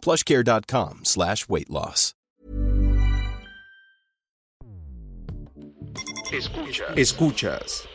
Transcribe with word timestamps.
plushcare.com 0.00 1.00
slash 1.04 1.48
weight 1.48 1.70
loss. 1.70 2.14
Escuchas. 6.32 6.96
Escuchas. 6.96 7.88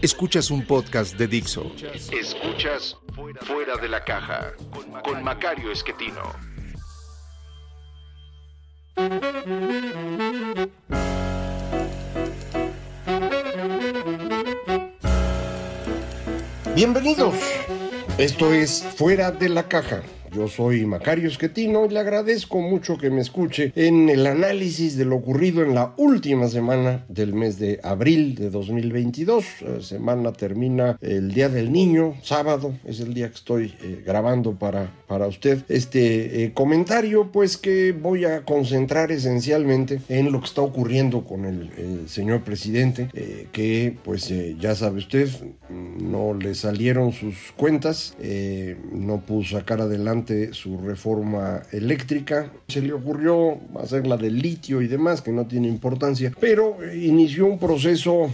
Escuchas 0.00 0.50
un 0.50 0.64
podcast 0.64 1.16
de 1.18 1.26
Dixo. 1.26 1.72
Escuchas 2.12 2.96
Fuera 3.42 3.76
de 3.76 3.88
la 3.88 4.04
Caja 4.04 4.52
con 5.04 5.22
Macario 5.24 5.72
Esquetino. 5.72 6.22
Bienvenidos. 16.74 17.34
Esto 18.18 18.52
es 18.54 18.82
Fuera 18.96 19.32
de 19.32 19.48
la 19.48 19.68
Caja. 19.68 20.02
Yo 20.32 20.46
soy 20.46 20.86
Macario 20.86 21.28
Esquetino 21.28 21.86
y 21.86 21.88
le 21.88 21.98
agradezco 21.98 22.60
mucho 22.60 22.96
que 22.96 23.10
me 23.10 23.20
escuche 23.20 23.72
en 23.74 24.08
el 24.08 24.26
análisis 24.28 24.96
de 24.96 25.04
lo 25.04 25.16
ocurrido 25.16 25.62
en 25.62 25.74
la 25.74 25.92
última 25.96 26.46
semana 26.46 27.04
del 27.08 27.34
mes 27.34 27.58
de 27.58 27.80
abril 27.82 28.36
de 28.36 28.48
2022. 28.48 29.44
La 29.62 29.82
semana 29.82 30.32
termina 30.32 30.96
el 31.00 31.34
Día 31.34 31.48
del 31.48 31.72
Niño, 31.72 32.14
sábado, 32.22 32.74
es 32.84 33.00
el 33.00 33.12
día 33.12 33.28
que 33.28 33.34
estoy 33.34 33.74
eh, 33.82 34.04
grabando 34.06 34.56
para, 34.56 34.99
para 35.10 35.26
usted 35.26 35.64
este 35.68 36.44
eh, 36.44 36.52
comentario, 36.54 37.32
pues 37.32 37.56
que 37.56 37.90
voy 37.90 38.24
a 38.24 38.44
concentrar 38.44 39.10
esencialmente 39.10 40.00
en 40.08 40.30
lo 40.30 40.38
que 40.38 40.46
está 40.46 40.62
ocurriendo 40.62 41.24
con 41.24 41.46
el, 41.46 42.08
señor 42.08 42.42
presidente, 42.42 43.08
eh, 43.12 43.48
que 43.50 43.96
pues 44.04 44.32
ya 44.60 44.76
sabe 44.76 44.98
usted, 44.98 45.28
no 45.68 46.34
le 46.34 46.54
salieron 46.54 47.12
sus 47.12 47.34
cuentas, 47.56 48.14
no 48.92 49.20
pudo 49.22 49.42
sacar 49.58 49.80
adelante 49.80 50.52
su 50.52 50.78
reforma 50.78 51.62
eléctrica. 51.72 52.52
Se 52.68 52.80
le 52.80 52.92
ocurrió 52.92 53.58
hacer 53.82 54.06
la 54.06 54.16
del 54.16 54.38
litio 54.38 54.80
y 54.80 54.86
demás, 54.86 55.22
que 55.22 55.32
no 55.32 55.44
tiene 55.44 55.66
importancia, 55.66 56.32
pero 56.38 56.76
inició 56.94 57.46
un 57.46 57.58
proceso 57.58 58.30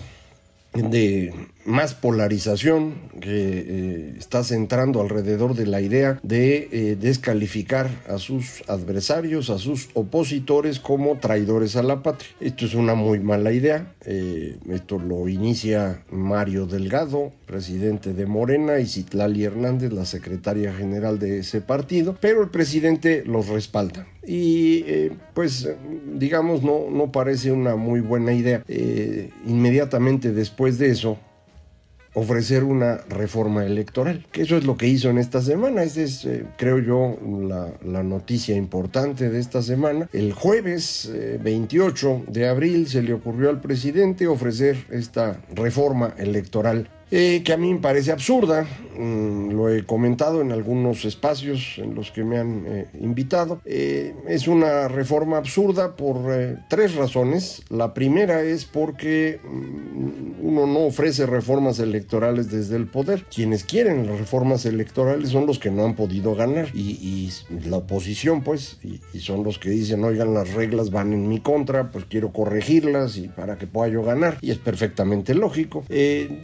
de 0.75 1.33
más 1.67 1.95
polarización 1.95 2.95
que 3.21 3.59
eh, 3.59 4.15
está 4.19 4.45
centrando 4.45 5.01
alrededor 5.01 5.55
de 5.55 5.67
la 5.67 5.81
idea 5.81 6.19
de 6.23 6.69
eh, 6.71 6.97
descalificar 6.99 7.91
a 8.09 8.19
sus 8.19 8.63
adversarios, 8.69 9.51
a 9.51 9.59
sus 9.59 9.89
opositores 9.95 10.81
como 10.81 11.19
traidores 11.19 11.77
a 11.77 11.83
la 11.83 12.03
patria. 12.03 12.31
Esto 12.41 12.65
es 12.65 12.75
una 12.75 12.95
muy 12.95 13.19
mala 13.19 13.53
idea. 13.53 13.95
Eh, 14.05 14.59
esto 14.71 14.99
lo 14.99 15.29
inicia 15.29 16.05
Mario 16.11 16.67
Delgado, 16.67 17.33
presidente 17.47 18.15
de 18.15 18.27
Morena, 18.27 18.79
y 18.79 18.87
Citlali 18.87 19.45
Hernández, 19.45 19.93
la 19.93 20.05
secretaria 20.05 20.73
general 20.73 21.19
de 21.19 21.41
ese 21.41 21.61
partido, 21.61 22.17
pero 22.21 22.43
el 22.43 22.51
presidente 22.51 23.25
los 23.27 23.49
respalda. 23.49 24.07
Y 24.29 24.85
pues 25.35 25.69
digamos 26.15 26.63
no, 26.65 26.91
no 26.91 27.13
parece 27.13 27.53
una 27.53 27.77
muy 27.77 28.01
buena 28.01 28.33
idea. 28.33 28.65
inmediatamente 29.47 30.33
después 30.33 30.79
de 30.79 30.91
eso, 30.91 31.17
ofrecer 32.17 32.65
una 32.65 32.97
reforma 33.11 33.67
electoral, 33.67 34.27
que 34.33 34.41
eso 34.43 34.57
es 34.57 34.65
lo 34.65 34.79
que 34.79 34.89
hizo 34.89 35.11
en 35.11 35.19
esta 35.19 35.43
semana. 35.43 35.83
Esa 35.83 36.01
es, 36.01 36.25
eh, 36.25 36.47
creo 36.57 36.79
yo, 36.79 37.19
la, 37.83 38.03
noticia 38.03 38.57
importante 38.57 39.29
de 39.29 39.39
esta 39.39 39.61
semana. 39.63 40.09
El 40.13 40.33
jueves 40.33 41.11
eh, 41.13 41.39
28 41.43 42.25
de 42.29 42.49
abril 42.49 42.89
se 42.89 43.03
le 43.03 43.13
ocurrió 43.13 43.51
al 43.51 43.61
presidente 43.61 44.27
ofrecer 44.27 44.77
esta 44.91 45.41
reforma 45.55 46.15
electoral 46.17 46.89
eh, 47.11 47.43
que 47.45 47.53
a 47.53 47.57
mí 47.57 47.73
me 47.73 47.81
parece 47.81 48.11
absurda. 48.11 48.67
Mm, 48.99 49.51
lo 49.51 49.69
he 49.69 49.85
comentado 49.85 50.41
en 50.41 50.51
algunos 50.51 51.05
espacios 51.05 51.75
en 51.79 51.95
los 51.95 52.11
que 52.11 52.25
me 52.25 52.39
han 52.39 52.65
eh, 52.67 52.87
invitado. 53.01 53.61
Eh, 53.65 54.15
es 54.27 54.49
una 54.49 54.89
reforma 54.89 55.37
absurda 55.37 55.95
por 55.95 56.17
tres 56.69 56.95
razones. 56.97 57.63
La 57.69 57.95
primera 57.95 58.43
es 58.43 58.65
porque 58.65 59.39
mm, 59.45 60.45
uno 60.45 60.67
no 60.67 60.81
ofrece 60.81 61.27
reformas 61.27 61.79
electorales 61.79 62.51
desde 62.51 62.77
el 62.77 62.87
poder. 62.87 63.25
Quienes 63.33 63.63
quieren 63.65 64.07
las 64.07 64.19
reformas 64.19 64.65
electorales 64.67 65.31
son 65.31 65.47
los 65.47 65.59
que 65.59 65.71
no 65.71 65.85
han 65.85 65.95
podido 65.95 66.35
ganar 66.35 66.69
y, 66.75 67.31
la 67.67 67.79
oposición, 67.79 68.43
pues, 68.43 68.79
y, 68.83 69.01
y, 69.13 69.21
son 69.21 69.43
los 69.43 69.59
que 69.59 69.71
dicen, 69.71 70.05
oigan, 70.05 70.35
las 70.35 70.53
reglas 70.55 70.91
van 70.91 71.13
en 71.13 71.29
mi 71.29 71.41
contra, 71.41 71.91
pues 71.91 72.05
quiero 72.05 72.33
corregirlas 72.33 73.17
y 73.17 73.29
para 73.29 73.59
que 73.59 73.67
pueda 73.67 73.91
yo 73.91 74.03
ganar. 74.03 74.39
Y 74.41 74.51
es 74.51 74.59
perfectamente 74.59 75.35
lógico. 75.35 75.85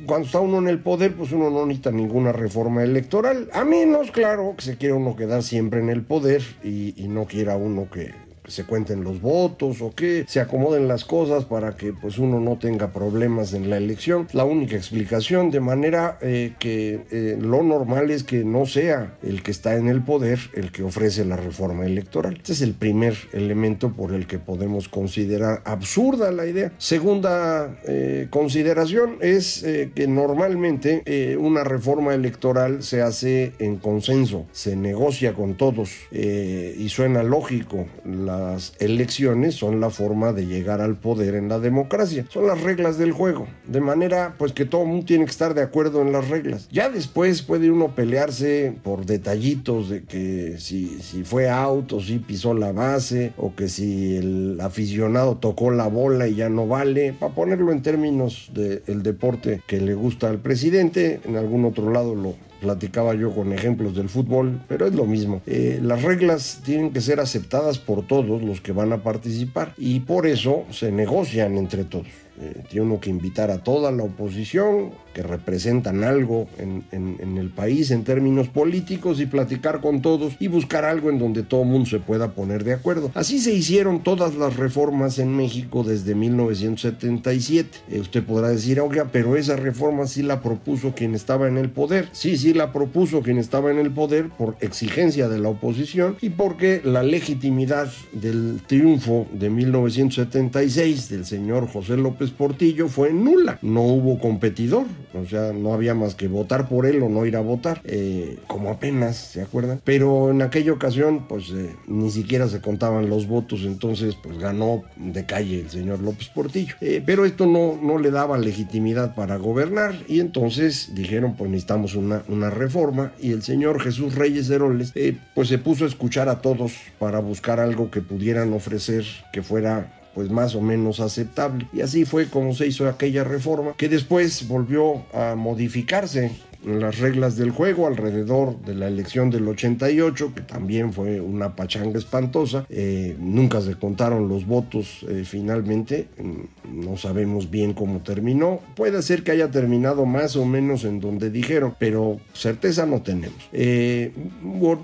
cuando 0.06 0.27
está 0.27 0.41
uno 0.53 0.69
en 0.69 0.69
el 0.69 0.81
poder, 0.81 1.15
pues 1.15 1.33
uno 1.33 1.51
no 1.51 1.65
necesita 1.67 1.91
ninguna 1.91 2.33
reforma 2.33 2.83
electoral, 2.83 3.49
a 3.53 3.65
menos, 3.65 4.11
claro, 4.11 4.55
que 4.57 4.63
se 4.63 4.77
quiera 4.77 4.95
uno 4.95 5.17
quedar 5.17 5.43
siempre 5.43 5.81
en 5.81 5.89
el 5.89 6.03
poder 6.03 6.43
y, 6.63 6.95
y 7.03 7.09
no 7.09 7.25
quiera 7.25 7.57
uno 7.57 7.89
que 7.91 8.13
se 8.53 8.65
cuenten 8.65 9.03
los 9.03 9.21
votos 9.21 9.81
o 9.81 9.95
que 9.95 10.25
se 10.29 10.41
acomoden 10.41 10.87
las 10.87 11.05
cosas 11.05 11.45
para 11.47 11.77
que 11.77 11.93
pues 11.93 12.19
uno 12.19 12.39
no 12.39 12.59
tenga 12.59 12.93
problemas 12.93 13.55
en 13.55 13.71
la 13.71 13.79
elección. 13.79 14.29
La 14.33 14.45
única 14.45 14.77
explicación 14.77 15.51
de 15.51 15.61
manera 15.61 16.19
eh, 16.21 16.53
que 16.59 17.01
eh, 17.11 17.39
lo 17.41 17.62
normal 17.62 18.11
es 18.11 18.25
que 18.25 18.45
no 18.45 18.67
sea 18.67 19.17
el 19.23 19.43
que 19.43 19.51
está 19.51 19.77
en 19.77 19.89
el 19.89 20.03
poder 20.03 20.39
el 20.55 20.71
que 20.71 20.83
ofrece 20.83 21.25
la 21.25 21.37
reforma 21.37 21.87
electoral. 21.87 22.37
Este 22.37 22.53
es 22.53 22.61
el 22.61 22.75
primer 22.75 23.15
elemento 23.33 23.93
por 23.93 24.12
el 24.12 24.27
que 24.27 24.39
podemos 24.39 24.89
considerar 24.89 25.62
absurda 25.65 26.31
la 26.31 26.47
idea. 26.47 26.73
Segunda 26.79 27.79
eh, 27.87 28.27
consideración 28.31 29.17
es 29.21 29.62
que 29.95 30.07
normalmente 30.07 31.37
una 31.39 31.65
reforma 31.65 32.15
electoral 32.15 32.83
se 32.83 33.01
hace 33.01 33.53
en 33.59 33.77
consenso, 33.77 34.47
se 34.53 34.77
negocia 34.77 35.33
con 35.35 35.57
todos 35.57 35.91
y 36.11 36.89
suena 36.89 37.23
lógico. 37.23 37.87
La 38.05 38.42
las 38.43 38.75
elecciones 38.79 39.55
son 39.55 39.81
la 39.81 39.91
forma 39.91 40.33
de 40.33 40.47
llegar 40.47 40.81
al 40.81 40.97
poder 40.97 41.35
en 41.35 41.49
la 41.49 41.59
democracia. 41.59 42.27
Son 42.29 42.47
las 42.47 42.61
reglas 42.61 42.99
del 42.99 43.13
juego. 43.13 43.47
De 43.67 43.81
manera 43.81 44.35
pues 44.39 44.53
que 44.53 44.65
todo 44.65 44.83
el 44.83 44.89
mundo 44.89 45.07
tiene 45.07 45.25
que 45.25 45.31
estar 45.31 45.55
de 45.55 45.63
acuerdo 45.63 46.03
en 46.03 46.13
las 46.13 46.29
reglas. 46.29 46.69
Ya 46.71 46.89
después 46.89 47.43
puede 47.43 47.71
uno 47.71 47.95
pelearse 47.95 48.75
por 48.83 49.07
detallitos 49.07 49.89
de 49.89 50.03
que 50.03 50.57
si, 50.59 51.01
si 51.01 51.25
fue 51.25 51.49
out 51.49 51.93
o 51.93 52.01
si 52.01 52.19
pisó 52.19 52.55
la 52.55 52.73
base 52.73 53.33
o 53.37 53.55
que 53.55 53.69
si 53.69 54.17
el 54.17 54.59
aficionado 54.61 55.37
tocó 55.37 55.71
la 55.71 55.87
bola 55.87 56.29
y 56.29 56.35
ya 56.37 56.49
no 56.49 56.67
vale. 56.67 57.15
Para 57.19 57.35
ponerlo 57.35 57.73
en 57.73 57.83
términos 57.83 58.51
del 58.53 59.03
deporte 59.03 59.63
que 59.67 59.81
le 59.81 59.95
gusta 59.95 60.29
al 60.29 60.39
presidente, 60.39 61.21
en 61.25 61.37
algún 61.37 61.65
otro 61.65 61.91
lado 61.91 62.15
lo 62.15 62.35
platicaba 62.62 63.15
yo 63.15 63.34
con 63.34 63.53
ejemplos 63.53 63.95
del 63.95 64.09
fútbol, 64.09 64.61
pero 64.69 64.87
es 64.87 64.95
lo 64.95 65.05
mismo. 65.05 65.43
Eh, 65.47 65.81
las 65.83 66.03
reglas 66.03 66.61
tienen 66.65 66.93
que 66.93 67.00
ser 67.00 67.19
aceptadas 67.19 67.78
por 67.78 68.06
todos 68.06 68.41
los 68.41 68.61
que 68.61 68.73
van 68.73 68.93
a 68.93 69.03
participar 69.03 69.75
y 69.77 70.00
por 70.00 70.27
eso 70.27 70.65
se 70.71 70.93
negocian 70.93 71.59
entre 71.59 71.84
todos. 71.84 72.06
Eh, 72.43 72.65
tiene 72.69 72.87
uno 72.87 73.01
que 73.01 73.09
invitar 73.09 73.53
a 73.53 73.59
toda 73.59 73.93
la 73.93 74.03
oposición 74.03 74.91
que 75.13 75.23
representan 75.23 76.03
algo 76.05 76.49
en, 76.59 76.85
en, 76.91 77.39
el 77.39 77.51
país 77.51 77.91
en 77.91 78.03
términos 78.03 78.49
políticos 78.49 79.21
y 79.21 79.27
platicar 79.27 79.81
con 79.81 80.03
todos 80.03 80.35
y 80.41 80.49
buscar 80.49 80.85
algo 80.85 81.11
en 81.11 81.19
donde 81.19 81.43
todo 81.43 81.63
el 81.63 81.69
mundo 81.69 81.89
se 81.89 81.99
pueda 81.99 82.33
poner 82.33 82.65
de 82.65 82.73
acuerdo. 82.73 83.11
Así 83.15 83.39
se 83.39 83.53
hicieron 83.53 84.03
todas 84.03 84.35
las 84.35 84.56
reformas 84.56 85.19
en 85.19 85.37
México 85.37 85.85
desde 85.85 86.15
1977. 86.15 87.79
Eh, 87.91 88.00
usted 88.00 88.25
podrá 88.25 88.49
decir, 88.49 88.81
oiga, 88.81 89.11
pero 89.12 89.37
esa 89.37 89.56
reforma 89.56 90.06
sí 90.06 90.23
la 90.23 90.41
propuso 90.43 90.95
quien 90.95 91.15
estaba 91.15 91.47
en 91.47 91.59
el 91.59 91.71
poder. 91.71 92.09
Sí, 92.12 92.37
sí 92.37 92.55
la 92.55 92.73
propuso 92.73 93.23
quien 93.23 93.38
estaba 93.38 93.71
en 93.71 93.79
el 93.79 93.93
poder 93.93 94.31
por 94.31 94.56
exigencia 94.61 95.29
de 95.29 95.38
la 95.38 95.50
oposición 95.50 96.17
y 96.21 96.31
porque 96.31 96.81
la 96.85 97.03
legitimidad 97.03 97.93
del 98.12 98.61
triunfo 98.67 99.27
de 99.33 99.50
1976 99.50 101.09
del 101.09 101.25
señor 101.25 101.69
José 101.69 101.97
López 101.97 102.31
Portillo 102.32 102.88
fue 102.88 103.12
nula. 103.12 103.58
No 103.62 103.82
hubo 103.82 104.19
competidor, 104.19 104.87
o 105.14 105.26
sea, 105.26 105.52
no 105.52 105.73
había 105.73 105.94
más 105.94 106.14
que 106.14 106.29
votar 106.29 106.69
por 106.69 106.87
él 106.87 107.02
o 107.02 107.08
no 107.08 107.26
ir 107.26 107.37
a 107.37 107.40
votar, 107.40 107.81
eh, 107.84 108.38
como 108.46 108.70
apenas, 108.70 109.17
¿se 109.17 109.43
acuerdan? 109.43 109.81
Pero 109.84 110.31
en 110.31 110.43
aquella 110.43 110.73
ocasión, 110.73 111.26
pues 111.29 111.50
eh, 111.50 111.75
ni 111.87 112.11
siquiera 112.11 112.49
se 112.49 112.61
contaban 112.61 113.08
los 113.08 113.26
votos, 113.26 113.62
entonces 113.64 114.17
pues 114.23 114.38
ganó 114.38 114.82
de 114.96 115.26
calle 115.26 115.61
el 115.61 115.70
señor 115.70 116.00
López 116.00 116.29
Portillo. 116.29 116.75
Eh, 116.81 117.02
pero 117.05 117.25
esto 117.25 117.46
no, 117.46 117.79
no 117.81 117.99
le 117.99 118.11
daba 118.11 118.38
legitimidad 118.38 119.14
para 119.14 119.37
gobernar 119.37 119.94
y 120.08 120.20
entonces 120.20 120.90
dijeron, 120.94 121.37
pues 121.37 121.50
necesitamos 121.50 121.94
una, 121.94 122.23
una 122.28 122.50
reforma 122.50 123.12
y 123.20 123.32
el 123.32 123.43
señor 123.43 123.81
Jesús 123.81 124.14
Reyes 124.14 124.50
Heroles, 124.50 124.93
pues 125.35 125.49
se 125.49 125.58
puso 125.58 125.85
a 125.85 125.88
escuchar 125.88 126.28
a 126.28 126.40
todos 126.40 126.73
para 126.99 127.20
buscar 127.20 127.61
algo 127.61 127.90
que 127.90 128.00
pudieran 128.00 128.52
ofrecer 128.52 129.05
que 129.32 129.43
fuera 129.43 130.01
pues 130.14 130.31
más 130.31 130.55
o 130.55 130.61
menos 130.61 131.00
aceptable. 131.00 131.67
Y 131.73 131.81
así 131.81 132.05
fue 132.05 132.29
como 132.29 132.55
se 132.55 132.67
hizo 132.67 132.88
aquella 132.88 133.25
reforma 133.25 133.75
que 133.76 133.88
después 133.88 134.47
volvió 134.49 135.03
a 135.12 135.35
modificarse 135.35 136.32
las 136.64 136.99
reglas 136.99 137.37
del 137.37 137.50
juego 137.50 137.87
alrededor 137.87 138.61
de 138.62 138.75
la 138.75 138.88
elección 138.88 139.31
del 139.31 139.47
88, 139.49 140.32
que 140.35 140.43
también 140.43 140.93
fue 140.93 141.20
una 141.20 141.56
pachanga 141.56 141.99
espantosa. 141.99 142.67
Eh, 142.69 143.17
nunca 143.19 143.61
se 143.61 143.75
contaron 143.75 144.29
los 144.29 144.47
votos 144.47 145.05
eh, 145.09 145.25
finalmente, 145.25 146.09
mm, 146.19 146.85
no 146.85 146.97
sabemos 146.97 147.50
bien 147.50 147.75
cómo 147.75 148.03
terminó. 148.03 148.61
Puede 148.76 149.03
ser 149.03 149.23
que 149.23 149.32
haya 149.32 149.50
terminado 149.50 150.06
más 150.06 150.37
o 150.37 150.44
menos 150.44 150.85
en 150.85 151.00
donde 151.00 151.31
dijeron, 151.31 151.75
pero 151.79 152.20
certeza 152.32 152.87
no 152.87 153.03
tenemos. 153.03 153.37
Eh, 153.53 154.12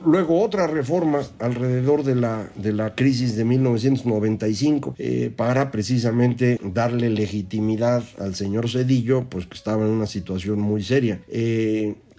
luego 0.04 0.42
otra 0.42 0.66
reforma 0.66 1.20
alrededor 1.38 2.02
de 2.04 2.14
la, 2.14 2.48
de 2.56 2.72
la 2.72 2.94
crisis 2.94 3.36
de 3.36 3.44
1995 3.44 4.94
para 5.36 5.70
precisamente 5.70 6.58
darle 6.62 7.10
legitimidad 7.10 8.02
al 8.18 8.34
señor 8.34 8.68
Cedillo, 8.68 9.24
pues 9.28 9.46
que 9.46 9.54
estaba 9.54 9.84
en 9.84 9.90
una 9.90 10.06
situación 10.06 10.60
muy 10.60 10.82
seria. 10.82 11.20
Eh, 11.28 11.67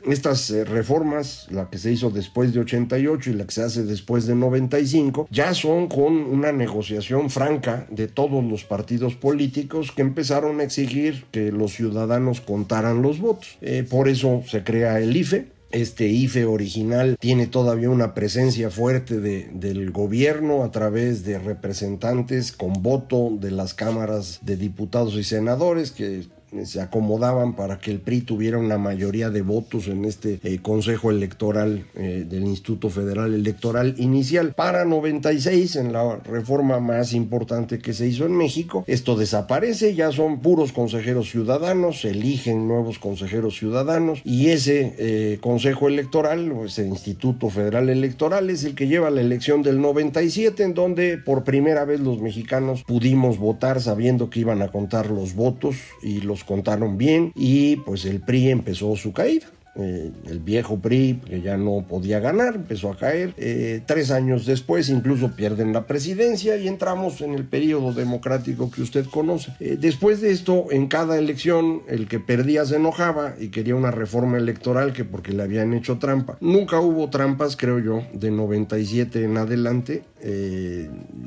estas 0.07 0.49
eh, 0.51 0.63
reformas, 0.63 1.47
la 1.49 1.69
que 1.69 1.77
se 1.77 1.91
hizo 1.91 2.09
después 2.09 2.53
de 2.53 2.61
88 2.61 3.29
y 3.29 3.33
la 3.33 3.45
que 3.45 3.51
se 3.51 3.63
hace 3.63 3.83
después 3.83 4.25
de 4.25 4.35
95, 4.35 5.27
ya 5.29 5.53
son 5.53 5.87
con 5.87 6.13
una 6.13 6.51
negociación 6.51 7.29
franca 7.29 7.87
de 7.89 8.07
todos 8.07 8.43
los 8.43 8.63
partidos 8.63 9.15
políticos 9.15 9.91
que 9.91 10.01
empezaron 10.01 10.59
a 10.59 10.63
exigir 10.63 11.25
que 11.31 11.51
los 11.51 11.73
ciudadanos 11.73 12.41
contaran 12.41 13.01
los 13.01 13.19
votos. 13.19 13.57
Eh, 13.61 13.85
por 13.89 14.07
eso 14.07 14.43
se 14.47 14.63
crea 14.63 14.99
el 14.99 15.15
IFE, 15.15 15.47
este 15.71 16.07
IFE 16.07 16.45
original 16.45 17.15
tiene 17.19 17.45
todavía 17.45 17.91
una 17.91 18.15
presencia 18.15 18.71
fuerte 18.71 19.19
de, 19.19 19.51
del 19.53 19.91
gobierno 19.91 20.63
a 20.63 20.71
través 20.71 21.23
de 21.23 21.37
representantes 21.37 22.51
con 22.51 22.81
voto 22.81 23.29
de 23.39 23.51
las 23.51 23.75
cámaras 23.75 24.39
de 24.41 24.57
diputados 24.57 25.13
y 25.13 25.23
senadores 25.23 25.91
que 25.91 26.23
se 26.63 26.81
acomodaban 26.81 27.55
para 27.55 27.79
que 27.79 27.91
el 27.91 27.99
PRI 27.99 28.21
tuviera 28.21 28.57
una 28.57 28.77
mayoría 28.77 29.29
de 29.29 29.41
votos 29.41 29.87
en 29.87 30.05
este 30.05 30.39
eh, 30.43 30.59
Consejo 30.61 31.11
Electoral 31.11 31.85
eh, 31.95 32.25
del 32.27 32.43
Instituto 32.43 32.89
Federal 32.89 33.33
Electoral 33.33 33.95
Inicial. 33.97 34.53
Para 34.53 34.85
96, 34.85 35.75
en 35.75 35.93
la 35.93 36.17
reforma 36.17 36.79
más 36.79 37.13
importante 37.13 37.79
que 37.79 37.93
se 37.93 38.07
hizo 38.07 38.25
en 38.25 38.35
México, 38.35 38.83
esto 38.87 39.15
desaparece, 39.15 39.95
ya 39.95 40.11
son 40.11 40.39
puros 40.39 40.71
consejeros 40.71 41.29
ciudadanos, 41.29 42.01
se 42.01 42.09
eligen 42.09 42.67
nuevos 42.67 42.99
consejeros 42.99 43.57
ciudadanos 43.57 44.21
y 44.23 44.49
ese 44.49 44.95
eh, 44.97 45.37
Consejo 45.41 45.87
Electoral, 45.87 46.51
o 46.51 46.65
ese 46.65 46.85
Instituto 46.85 47.49
Federal 47.49 47.89
Electoral, 47.89 48.49
es 48.49 48.63
el 48.63 48.75
que 48.75 48.87
lleva 48.87 49.09
la 49.09 49.21
elección 49.21 49.61
del 49.61 49.81
97, 49.81 50.63
en 50.63 50.73
donde 50.73 51.17
por 51.17 51.43
primera 51.43 51.85
vez 51.85 51.99
los 51.99 52.21
mexicanos 52.21 52.83
pudimos 52.83 53.37
votar 53.37 53.81
sabiendo 53.81 54.29
que 54.29 54.41
iban 54.41 54.61
a 54.61 54.69
contar 54.69 55.09
los 55.09 55.35
votos 55.35 55.75
y 56.01 56.21
los 56.21 56.38
contaron 56.43 56.97
bien 56.97 57.31
y 57.35 57.77
pues 57.77 58.05
el 58.05 58.21
PRI 58.21 58.49
empezó 58.49 58.95
su 58.95 59.13
caída. 59.13 59.47
Eh, 59.79 60.11
el 60.27 60.39
viejo 60.39 60.79
PRI, 60.79 61.21
que 61.25 61.41
ya 61.41 61.57
no 61.57 61.85
podía 61.87 62.19
ganar, 62.19 62.55
empezó 62.55 62.91
a 62.91 62.97
caer. 62.97 63.33
Eh, 63.37 63.81
tres 63.85 64.11
años 64.11 64.45
después 64.45 64.89
incluso 64.89 65.31
pierden 65.31 65.71
la 65.71 65.87
presidencia 65.87 66.57
y 66.57 66.67
entramos 66.67 67.21
en 67.21 67.33
el 67.33 67.45
periodo 67.45 67.93
democrático 67.93 68.69
que 68.69 68.81
usted 68.81 69.05
conoce. 69.05 69.53
Eh, 69.59 69.77
después 69.79 70.19
de 70.19 70.31
esto, 70.31 70.65
en 70.71 70.87
cada 70.87 71.17
elección, 71.17 71.83
el 71.87 72.07
que 72.07 72.19
perdía 72.19 72.65
se 72.65 72.75
enojaba 72.75 73.35
y 73.39 73.49
quería 73.49 73.75
una 73.75 73.91
reforma 73.91 74.37
electoral 74.37 74.91
que 74.91 75.05
porque 75.05 75.31
le 75.31 75.43
habían 75.43 75.73
hecho 75.73 75.97
trampa. 75.97 76.37
Nunca 76.41 76.79
hubo 76.79 77.09
trampas, 77.09 77.55
creo 77.55 77.79
yo, 77.79 78.03
de 78.13 78.31
97 78.31 79.23
en 79.23 79.37
adelante. 79.37 80.03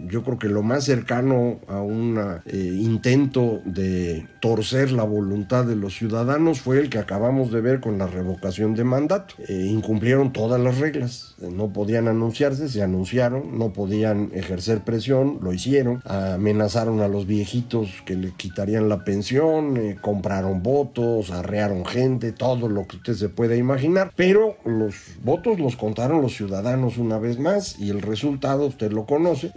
yo 0.08 0.22
creo 0.22 0.38
que 0.38 0.48
lo 0.48 0.62
más 0.62 0.84
cercano 0.84 1.60
a 1.66 1.80
un 1.80 2.20
intento 2.52 3.62
de 3.64 4.26
torcer 4.40 4.92
la 4.92 5.04
voluntad 5.04 5.64
de 5.64 5.76
los 5.76 5.94
ciudadanos 5.94 6.60
fue 6.60 6.78
el 6.78 6.90
que 6.90 6.98
acabamos 6.98 7.50
de 7.50 7.62
ver 7.62 7.80
con 7.80 7.96
la 7.96 8.06
de 8.42 8.84
mandato. 8.84 9.34
Eh, 9.48 9.66
incumplieron 9.70 10.32
todas 10.32 10.60
las 10.60 10.78
reglas. 10.78 11.36
Eh, 11.40 11.48
no 11.50 11.72
podían 11.72 12.08
anunciarse, 12.08 12.68
se 12.68 12.82
anunciaron, 12.82 13.56
no 13.56 13.72
podían 13.72 14.30
ejercer 14.34 14.80
presión, 14.82 15.38
lo 15.40 15.52
hicieron. 15.52 16.02
Amenazaron 16.04 17.00
a 17.00 17.08
los 17.08 17.26
viejitos 17.26 17.88
que 18.04 18.16
le 18.16 18.32
quitarían 18.32 18.88
la 18.88 19.04
pensión, 19.04 19.76
eh, 19.76 19.96
compraron 20.00 20.62
votos, 20.62 21.30
arrearon 21.30 21.86
gente, 21.86 22.32
todo 22.32 22.68
lo 22.68 22.86
que 22.86 22.96
usted 22.96 23.14
se 23.14 23.28
pueda 23.28 23.54
imaginar. 23.56 24.12
Pero 24.16 24.56
los 24.64 24.94
votos 25.22 25.58
los 25.58 25.76
contaron 25.76 26.20
los 26.20 26.34
ciudadanos 26.34 26.98
una 26.98 27.18
vez 27.18 27.38
más 27.38 27.78
y 27.78 27.90
el 27.90 28.02
resultado 28.02 28.66
usted 28.66 28.90
lo 28.90 29.06
conoce 29.06 29.52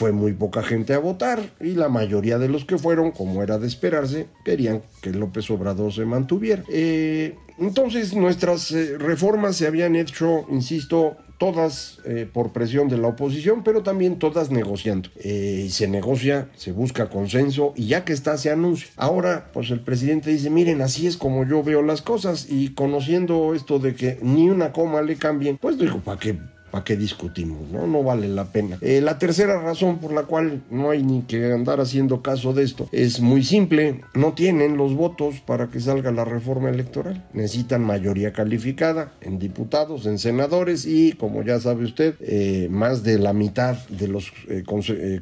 fue 0.00 0.12
muy 0.12 0.32
poca 0.32 0.62
gente 0.62 0.94
a 0.94 0.98
votar 0.98 1.50
y 1.60 1.72
la 1.72 1.90
mayoría 1.90 2.38
de 2.38 2.48
los 2.48 2.64
que 2.64 2.78
fueron, 2.78 3.10
como 3.10 3.42
era 3.42 3.58
de 3.58 3.66
esperarse, 3.66 4.28
querían 4.46 4.80
que 5.02 5.10
López 5.10 5.50
Obrador 5.50 5.92
se 5.92 6.06
mantuviera. 6.06 6.64
Eh, 6.72 7.36
entonces 7.58 8.14
nuestras 8.16 8.72
eh, 8.72 8.96
reformas 8.96 9.56
se 9.56 9.66
habían 9.66 9.96
hecho, 9.96 10.46
insisto, 10.48 11.18
todas 11.38 11.98
eh, 12.06 12.26
por 12.32 12.50
presión 12.54 12.88
de 12.88 12.96
la 12.96 13.08
oposición, 13.08 13.62
pero 13.62 13.82
también 13.82 14.18
todas 14.18 14.50
negociando. 14.50 15.10
y 15.22 15.68
se 15.68 15.86
negocia, 15.86 16.48
se 16.56 16.72
busca 16.72 17.10
consenso 17.10 17.74
y 17.76 17.88
ya 17.88 18.06
que 18.06 18.14
está, 18.14 18.38
se 18.38 18.50
anuncia. 18.50 18.88
Ahora, 18.96 19.50
pues 19.52 19.70
el 19.70 19.80
presidente 19.80 20.30
dice, 20.30 20.48
miren, 20.48 20.80
así 20.80 21.08
es 21.08 21.18
como 21.18 21.44
yo 21.44 21.62
veo 21.62 21.82
las 21.82 22.00
cosas 22.00 22.46
y 22.48 22.70
conociendo 22.70 23.52
esto 23.54 23.78
de 23.78 23.94
que 23.94 24.18
ni 24.22 24.48
una 24.48 24.72
coma 24.72 25.02
le 25.02 25.16
cambien, 25.16 25.58
pues 25.58 25.76
digo, 25.76 25.98
¿para 25.98 26.18
qué? 26.18 26.38
¿Para 26.70 26.84
qué 26.84 26.96
discutimos? 26.96 27.68
No, 27.70 27.86
no 27.86 28.02
vale 28.02 28.28
la 28.28 28.44
pena. 28.44 28.78
Eh, 28.80 29.00
la 29.00 29.18
tercera 29.18 29.60
razón 29.60 29.98
por 29.98 30.12
la 30.12 30.22
cual 30.24 30.62
no 30.70 30.90
hay 30.90 31.02
ni 31.02 31.22
que 31.22 31.52
andar 31.52 31.80
haciendo 31.80 32.22
caso 32.22 32.52
de 32.52 32.64
esto 32.64 32.88
es 32.92 33.20
muy 33.20 33.42
simple. 33.42 34.02
No 34.14 34.34
tienen 34.34 34.76
los 34.76 34.94
votos 34.94 35.40
para 35.40 35.68
que 35.68 35.80
salga 35.80 36.12
la 36.12 36.24
reforma 36.24 36.70
electoral. 36.70 37.24
Necesitan 37.32 37.82
mayoría 37.82 38.32
calificada 38.32 39.12
en 39.20 39.38
diputados, 39.38 40.06
en 40.06 40.18
senadores 40.18 40.86
y, 40.86 41.12
como 41.12 41.42
ya 41.42 41.58
sabe 41.60 41.84
usted, 41.84 42.14
eh, 42.20 42.68
más 42.70 43.02
de 43.02 43.18
la 43.18 43.32
mitad 43.32 43.76
de 43.88 44.08
los 44.08 44.32
eh, 44.48 44.62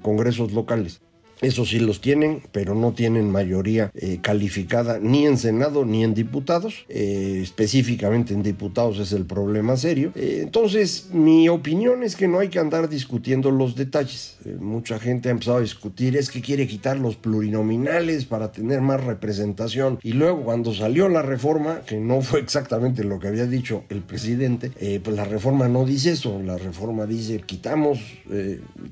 congresos 0.03 0.53
locales. 0.53 1.01
Eso 1.41 1.65
sí 1.65 1.79
los 1.79 2.01
tienen, 2.01 2.43
pero 2.51 2.75
no 2.75 2.93
tienen 2.93 3.31
mayoría 3.31 3.91
eh, 3.95 4.19
calificada 4.21 4.99
ni 5.01 5.27
en 5.27 5.39
Senado 5.39 5.85
ni 5.85 6.03
en 6.03 6.15
diputados. 6.15 6.85
Eh, 6.89 7.41
específicamente 7.43 8.35
en 8.35 8.43
diputados 8.43 8.99
es 8.99 9.13
el 9.13 9.25
problema 9.25 9.77
serio. 9.77 10.13
Eh, 10.17 10.41
entonces, 10.43 11.11
mi 11.13 11.49
opinión 11.49 12.03
es 12.03 12.17
que 12.17 12.27
no 12.27 12.41
hay 12.41 12.49
que 12.49 12.59
andar 12.59 12.89
discutiendo 12.89 13.51
los 13.51 13.77
detalles. 13.77 14.37
mucha 14.61 14.99
gente 14.99 15.29
ha 15.29 15.33
empezado 15.33 15.59
a 15.59 15.61
discutir, 15.61 16.17
es 16.17 16.31
que 16.31 16.41
quiere 16.41 16.67
quitar 16.67 16.99
los 16.99 17.17
plurinominales 17.17 18.25
para 18.25 18.51
tener 18.51 18.81
más 18.81 19.05
representación. 19.05 19.99
Y 20.03 20.13
luego, 20.13 20.43
cuando 20.43 20.75
salió 20.75 21.09
la 21.09 21.23
reforma, 21.23 21.83
que 21.87 21.99
no 21.99 22.21
fue 22.21 22.41
exactamente 22.41 23.05
lo 23.05 23.21
que 23.21 23.29
había 23.29 23.47
dicho 23.47 23.85
el 23.89 24.03
presidente, 24.03 24.73
pues 25.03 25.17
la 25.17 25.25
reforma 25.25 25.69
no 25.69 25.85
dice 25.85 26.13
eso. 26.13 26.41
La 26.43 26.57
reforma 26.57 27.07
dice, 27.07 27.43
quitamos 27.45 28.01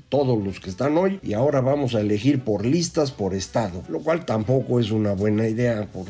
todos 0.09 0.43
los 0.43 0.59
que 0.59 0.69
están 0.69 0.97
hoy 0.97 1.19
y 1.23 1.33
ahora 1.33 1.61
vamos 1.61 1.95
a 1.95 2.01
elegir 2.01 2.36
por 2.37 2.65
listas 2.65 3.11
por 3.11 3.33
estado, 3.33 3.83
lo 3.89 3.99
cual 3.99 4.25
tampoco 4.25 4.79
es 4.79 4.91
una 4.91 5.13
buena 5.13 5.47
idea 5.47 5.85
por 5.91 6.05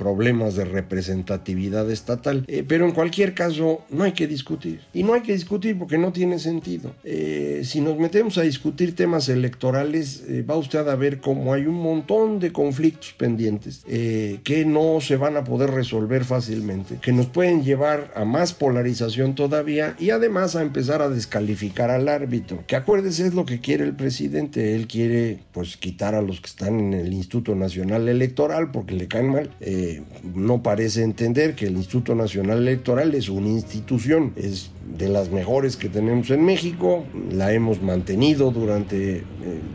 problemas 0.00 0.54
de 0.54 0.64
representatividad 0.64 1.90
estatal. 1.90 2.46
Eh, 2.48 2.64
pero 2.66 2.86
en 2.86 2.92
cualquier 2.92 3.34
caso, 3.34 3.82
no 3.90 4.04
hay 4.04 4.12
que 4.12 4.26
discutir. 4.26 4.80
Y 4.94 5.02
no 5.02 5.12
hay 5.12 5.20
que 5.20 5.34
discutir 5.34 5.78
porque 5.78 5.98
no 5.98 6.10
tiene 6.10 6.38
sentido. 6.38 6.94
Eh, 7.04 7.60
si 7.64 7.82
nos 7.82 7.98
metemos 7.98 8.38
a 8.38 8.42
discutir 8.42 8.96
temas 8.96 9.28
electorales, 9.28 10.24
eh, 10.26 10.42
va 10.42 10.56
usted 10.56 10.88
a 10.88 10.96
ver 10.96 11.20
cómo 11.20 11.52
hay 11.52 11.66
un 11.66 11.74
montón 11.74 12.40
de 12.40 12.50
conflictos 12.50 13.12
pendientes 13.12 13.84
que 13.86 14.64
no 14.66 15.00
se 15.00 15.16
van 15.16 15.36
a 15.36 15.44
poder 15.44 15.70
resolver 15.70 16.24
fácilmente, 16.24 16.98
que 17.02 17.12
nos 17.12 17.26
pueden 17.26 17.62
llevar 17.62 18.10
a 18.14 18.24
más 18.24 18.54
polarización 18.54 19.34
todavía 19.34 19.96
y 19.98 20.10
además 20.10 20.56
a 20.56 20.62
empezar 20.62 21.02
a 21.02 21.10
descalificar 21.10 21.90
al 21.90 22.08
árbitro. 22.08 22.64
Que 22.66 22.76
acuérdese 22.76 23.26
es 23.26 23.34
lo 23.34 23.44
que 23.44 23.60
quiere 23.60 23.84
el 23.84 23.94
presidente. 23.94 24.74
Él 24.74 24.86
quiere 24.86 25.40
pues 25.52 25.76
quitar 25.76 26.14
a 26.14 26.22
los 26.22 26.40
que 26.40 26.46
están 26.46 26.80
en 26.80 26.94
el 26.94 27.12
Instituto 27.12 27.54
Nacional 27.54 28.08
Electoral 28.08 28.70
porque 28.70 28.94
le 28.94 29.08
caen 29.08 29.30
mal. 29.30 29.50
Eh, 29.60 29.89
no 30.34 30.62
parece 30.62 31.02
entender 31.02 31.54
que 31.54 31.66
el 31.66 31.76
Instituto 31.76 32.14
Nacional 32.14 32.58
Electoral 32.58 33.14
es 33.14 33.28
una 33.28 33.48
institución, 33.48 34.32
es 34.36 34.70
de 34.98 35.08
las 35.08 35.30
mejores 35.30 35.76
que 35.76 35.88
tenemos 35.88 36.30
en 36.30 36.44
México, 36.44 37.04
la 37.30 37.52
hemos 37.52 37.80
mantenido 37.82 38.50
durante 38.50 39.22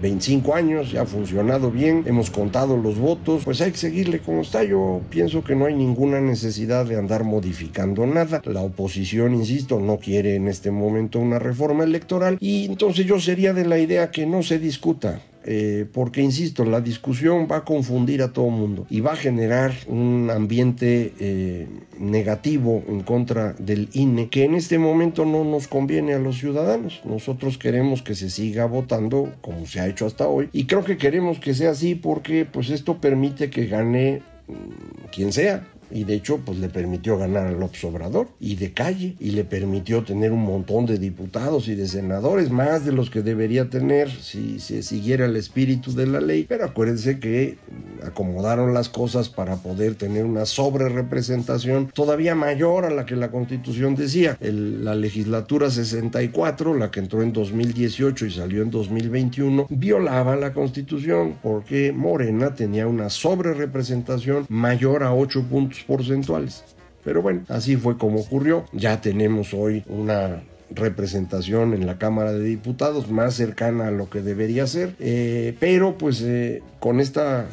25 0.02 0.50
eh, 0.50 0.54
años, 0.60 0.92
ya 0.92 1.04
ha 1.04 1.06
funcionado 1.06 1.72
bien, 1.72 2.04
hemos 2.06 2.30
contado 2.30 2.78
los 2.78 2.98
votos, 2.98 3.44
pues 3.46 3.62
hay 3.62 3.72
que 3.72 3.78
seguirle 3.78 4.20
como 4.20 4.42
está. 4.42 4.64
Yo 4.64 5.02
pienso 5.10 5.44
que 5.44 5.56
no 5.56 5.66
hay 5.66 5.74
ninguna 5.74 6.20
necesidad 6.22 6.86
de 6.86 6.98
andar 6.98 7.24
modificando 7.24 8.06
nada. 8.06 8.42
La 8.46 8.62
oposición, 8.62 9.34
insisto, 9.34 9.80
no 9.80 9.98
quiere 9.98 10.36
en 10.36 10.48
este 10.48 10.72
momento 10.72 11.20
una 11.20 11.40
reforma 11.40 11.84
electoral 11.84 12.38
y 12.40 12.66
entonces 12.66 13.06
yo 13.06 13.20
sería 13.20 13.54
de 13.54 13.66
la 13.66 13.80
idea 13.80 14.12
que 14.12 14.26
no 14.26 14.44
se 14.44 14.60
discuta 14.60 15.22
eh, 15.48 15.86
porque 15.94 16.22
insisto, 16.22 16.66
la 16.66 16.82
discusión 16.82 17.48
va 17.50 17.58
a 17.58 17.66
confundir 17.66 18.24
a 18.24 18.34
todo 18.34 18.46
el 18.46 18.54
mundo 18.54 18.88
y 18.90 19.02
va 19.02 19.14
a 19.14 19.16
generar 19.16 19.74
un 19.88 20.32
ambiente 20.34 21.14
eh, 21.20 21.68
negativo 22.00 22.84
en 22.88 23.02
contra 23.02 23.54
del 23.54 23.90
INE 23.94 24.30
que 24.30 24.44
en 24.44 24.56
este 24.56 24.80
momento 24.80 25.24
no 25.24 25.44
nos 25.44 25.68
conviene 25.68 26.16
a 26.16 26.20
los 26.20 26.40
ciudadanos. 26.40 27.02
Nosotros 27.06 27.60
queremos 27.60 28.02
que 28.02 28.16
se 28.16 28.32
siga 28.32 28.66
votando 28.66 29.34
como 29.42 29.68
se 29.68 29.80
ha 29.80 29.88
hecho 29.88 30.08
hasta 30.08 30.28
hoy 30.28 30.50
y 30.52 30.66
creo 30.66 30.84
que 30.84 30.98
queremos 30.98 31.38
que 31.38 31.54
sea 31.54 31.72
así 31.72 31.94
porque 31.94 32.46
pues 32.46 32.72
esto 32.72 33.00
permite 33.00 33.52
que 33.52 33.68
gane 33.68 34.24
mm, 34.48 35.10
quien 35.14 35.32
sea, 35.32 35.68
y 35.92 36.04
de 36.04 36.16
hecho 36.16 36.40
pues 36.46 36.60
le 36.60 36.70
permitió 36.70 37.18
ganar 37.18 37.48
a 37.48 37.52
López 37.52 37.84
Obrador 37.84 38.28
y 38.40 38.56
de 38.56 38.74
calle 38.74 39.16
y 39.20 39.32
le 39.32 39.44
permitió 39.44 40.04
tener 40.04 40.32
un 40.32 40.44
montón 40.44 40.86
de 40.86 40.98
diputados 40.98 41.68
y 41.68 41.76
de 41.76 41.88
senadores, 41.88 42.50
más 42.50 42.86
de 42.86 42.92
los 42.92 43.10
que 43.10 43.22
debería 43.22 43.70
tener 43.70 44.10
si 44.10 44.60
se 44.60 44.84
siguiera 44.84 45.26
el 45.26 45.36
espíritu 45.36 45.94
de 45.94 46.08
la 46.08 46.22
ley. 46.22 46.46
Pero 46.48 46.66
acuérdense 46.66 47.20
que 47.20 47.58
acomodaron 48.04 48.74
las 48.74 48.90
cosas 48.90 49.30
para 49.30 49.58
poder 49.58 49.96
tener 49.96 50.26
una 50.26 50.46
sobre 50.46 50.90
representación 50.90 51.90
todavía 51.94 52.36
mayor 52.36 52.86
a 52.86 52.90
la 52.90 53.06
que 53.06 53.16
la 53.16 53.32
constitución 53.32 53.96
decía. 53.96 54.38
la 54.40 54.96
legislatura 54.96 55.70
64, 55.70 56.74
la 56.76 56.92
que 56.92 57.00
entró 57.00 57.22
en 57.22 57.34
2018 57.34 58.26
y 58.26 58.32
salió 58.32 58.62
en 58.62 58.72
2021, 58.72 59.68
violaba 59.70 60.36
la 60.36 60.54
constitución 60.54 61.36
porque 61.42 61.92
Morena 61.92 62.56
tenía 62.56 62.88
una 62.88 63.10
sobre 63.10 63.54
representación 63.54 64.46
mayor 64.50 65.04
a 65.04 65.14
8 65.14 65.46
porcentuales. 65.84 66.64
Pero 67.04 67.22
bueno, 67.22 67.44
así 67.50 67.76
fue 67.76 67.98
como 67.98 68.20
ocurrió. 68.20 68.66
Ya 68.72 69.00
tenemos 69.00 69.54
hoy 69.54 69.84
una 69.88 70.42
representación 70.70 71.74
en 71.74 71.86
la 71.86 71.98
Cámara 71.98 72.34
de 72.34 72.44
Diputados 72.44 73.10
más 73.10 73.36
cercana 73.36 73.88
a 73.88 73.92
lo 73.92 74.10
que 74.10 74.22
debería 74.22 74.68
ser, 74.68 74.96
eh, 75.00 75.56
pero 75.60 75.98
pues 75.98 76.22
eh, 76.22 76.64
con 76.80 77.00
esta 77.00 77.48